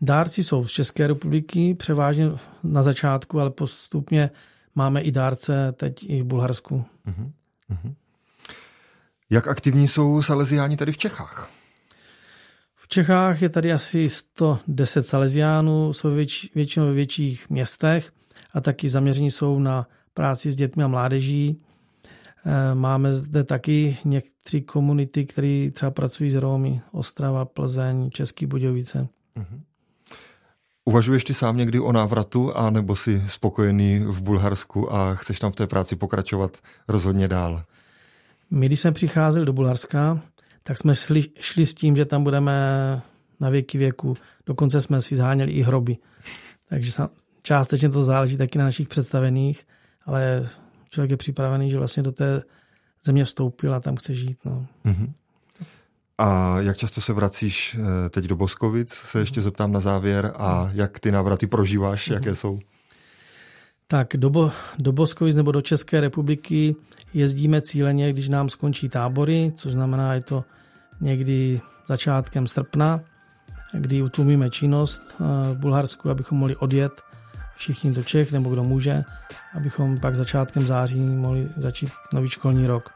Dárci 0.00 0.44
jsou 0.44 0.66
z 0.66 0.70
České 0.70 1.06
republiky, 1.06 1.74
převážně 1.74 2.30
na 2.62 2.82
začátku, 2.82 3.40
ale 3.40 3.50
postupně 3.50 4.30
máme 4.74 5.00
i 5.00 5.10
dárce 5.10 5.72
teď 5.72 6.10
i 6.10 6.22
v 6.22 6.24
Bulharsku. 6.24 6.84
Uh-huh. 7.06 7.32
Uh-huh. 7.70 7.94
Jak 9.30 9.48
aktivní 9.48 9.88
jsou 9.88 10.22
Salesiáni 10.22 10.76
tady 10.76 10.92
v 10.92 10.98
Čechách? 10.98 11.57
Čechách 12.98 13.42
je 13.42 13.48
tady 13.48 13.72
asi 13.72 14.08
110 14.08 15.02
Salesiánů, 15.02 15.92
jsou 15.92 16.10
věč, 16.10 16.50
většinou 16.54 16.86
ve 16.86 16.92
větších 16.92 17.50
městech 17.50 18.12
a 18.52 18.60
taky 18.60 18.88
zaměření 18.88 19.30
jsou 19.30 19.58
na 19.58 19.86
práci 20.14 20.50
s 20.50 20.56
dětmi 20.56 20.84
a 20.84 20.88
mládeží. 20.88 21.60
Eh, 22.46 22.74
máme 22.74 23.14
zde 23.14 23.44
taky 23.44 23.96
některé 24.04 24.60
komunity, 24.60 25.26
které 25.26 25.70
třeba 25.72 25.90
pracují 25.90 26.30
s 26.30 26.34
Romy, 26.34 26.80
Ostrava, 26.92 27.44
Plzeň, 27.44 28.10
Český 28.10 28.46
Budějovice. 28.46 29.08
Uh-huh. 29.36 29.60
Uvažuješ 30.84 31.24
ty 31.24 31.34
sám 31.34 31.56
někdy 31.56 31.80
o 31.80 31.92
návratu, 31.92 32.56
a 32.56 32.70
nebo 32.70 32.96
jsi 32.96 33.22
spokojený 33.26 33.98
v 33.98 34.22
Bulharsku 34.22 34.94
a 34.94 35.14
chceš 35.14 35.38
tam 35.38 35.52
v 35.52 35.56
té 35.56 35.66
práci 35.66 35.96
pokračovat 35.96 36.56
rozhodně 36.88 37.28
dál? 37.28 37.62
My, 38.50 38.66
když 38.66 38.80
jsme 38.80 38.92
přicházeli 38.92 39.46
do 39.46 39.52
Bulharska, 39.52 40.20
tak 40.68 40.78
jsme 40.78 40.96
šli, 40.96 41.24
šli 41.40 41.66
s 41.66 41.74
tím, 41.74 41.96
že 41.96 42.04
tam 42.04 42.24
budeme 42.24 42.52
na 43.40 43.50
věky 43.50 43.78
věku. 43.78 44.16
Dokonce 44.46 44.80
jsme 44.80 45.02
si 45.02 45.16
zháněli 45.16 45.52
i 45.52 45.62
hroby. 45.62 45.96
Takže 46.68 46.92
částečně 47.42 47.88
to 47.88 48.02
záleží 48.02 48.36
taky 48.36 48.58
na 48.58 48.64
našich 48.64 48.88
představených, 48.88 49.66
ale 50.06 50.48
člověk 50.90 51.10
je 51.10 51.16
připravený, 51.16 51.70
že 51.70 51.78
vlastně 51.78 52.02
do 52.02 52.12
té 52.12 52.42
země 53.04 53.24
vstoupil 53.24 53.74
a 53.74 53.80
tam 53.80 53.96
chce 53.96 54.14
žít. 54.14 54.38
No. 54.44 54.66
Mm-hmm. 54.84 55.12
A 56.18 56.60
jak 56.60 56.76
často 56.76 57.00
se 57.00 57.12
vracíš 57.12 57.76
eh, 57.80 58.10
teď 58.10 58.24
do 58.24 58.36
Boskovic, 58.36 58.92
se 58.92 59.18
ještě 59.18 59.42
zeptám 59.42 59.72
na 59.72 59.80
závěr, 59.80 60.32
a 60.36 60.70
jak 60.72 60.98
ty 60.98 61.10
návraty 61.10 61.46
prožíváš, 61.46 62.08
jaké 62.08 62.34
jsou? 62.34 62.58
Tak 63.86 64.08
do, 64.16 64.30
Bo, 64.30 64.52
do 64.78 64.92
Boskovic 64.92 65.36
nebo 65.36 65.52
do 65.52 65.62
České 65.62 66.00
republiky 66.00 66.76
jezdíme 67.14 67.60
cíleně, 67.60 68.12
když 68.12 68.28
nám 68.28 68.48
skončí 68.48 68.88
tábory, 68.88 69.52
což 69.56 69.72
znamená, 69.72 70.14
je 70.14 70.20
to 70.20 70.44
někdy 71.00 71.60
začátkem 71.88 72.46
srpna, 72.46 73.00
kdy 73.72 74.02
utlumíme 74.02 74.50
činnost 74.50 75.02
eh, 75.20 75.24
v 75.54 75.56
Bulharsku, 75.56 76.10
abychom 76.10 76.38
mohli 76.38 76.56
odjet 76.56 76.92
všichni 77.56 77.90
do 77.90 78.02
Čech, 78.02 78.32
nebo 78.32 78.50
kdo 78.50 78.64
může, 78.64 79.04
abychom 79.54 80.00
pak 80.00 80.16
začátkem 80.16 80.66
září 80.66 81.00
mohli 81.00 81.48
začít 81.56 81.90
nový 82.12 82.28
školní 82.28 82.66
rok. 82.66 82.90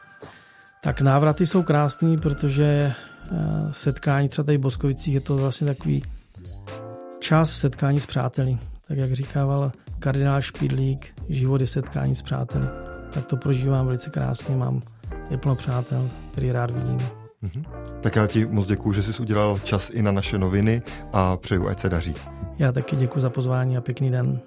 Tak 0.81 1.01
návraty 1.01 1.47
jsou 1.47 1.63
krásný, 1.63 2.17
protože 2.17 2.63
eh, 2.63 2.93
setkání 3.71 4.29
třeba 4.29 4.45
tady 4.45 4.57
v 4.57 4.61
Boskovicích 4.61 5.13
je 5.13 5.21
to 5.21 5.35
vlastně 5.37 5.67
takový 5.67 6.03
čas 7.19 7.51
setkání 7.51 7.99
s 7.99 8.05
přáteli. 8.05 8.57
Tak 8.87 8.97
jak 8.97 9.11
říkával 9.11 9.71
kardinál 9.99 10.41
Špidlík, 10.41 11.13
život 11.29 11.61
je 11.61 11.67
setkání 11.67 12.15
s 12.15 12.21
přáteli. 12.21 12.67
Tak 13.13 13.25
to 13.25 13.37
prožívám 13.37 13.85
velice 13.85 14.09
krásně, 14.09 14.55
mám 14.55 14.81
je 15.29 15.37
plno 15.37 15.55
přátel, 15.55 16.09
který 16.31 16.51
rád 16.51 16.71
vidím. 16.71 16.97
Mm-hmm. 17.43 17.82
Tak 18.03 18.15
já 18.15 18.27
ti 18.27 18.45
moc 18.45 18.67
děkuji, 18.67 18.93
že 18.93 19.01
jsi 19.01 19.21
udělal 19.21 19.59
čas 19.59 19.89
i 19.89 20.01
na 20.01 20.11
naše 20.11 20.37
noviny 20.37 20.81
a 21.13 21.37
přeju, 21.37 21.67
ať 21.67 21.79
se 21.79 21.89
daří. 21.89 22.13
Já 22.59 22.71
taky 22.71 22.95
děkuji 22.95 23.19
za 23.19 23.29
pozvání 23.29 23.77
a 23.77 23.81
pěkný 23.81 24.11
den. 24.11 24.39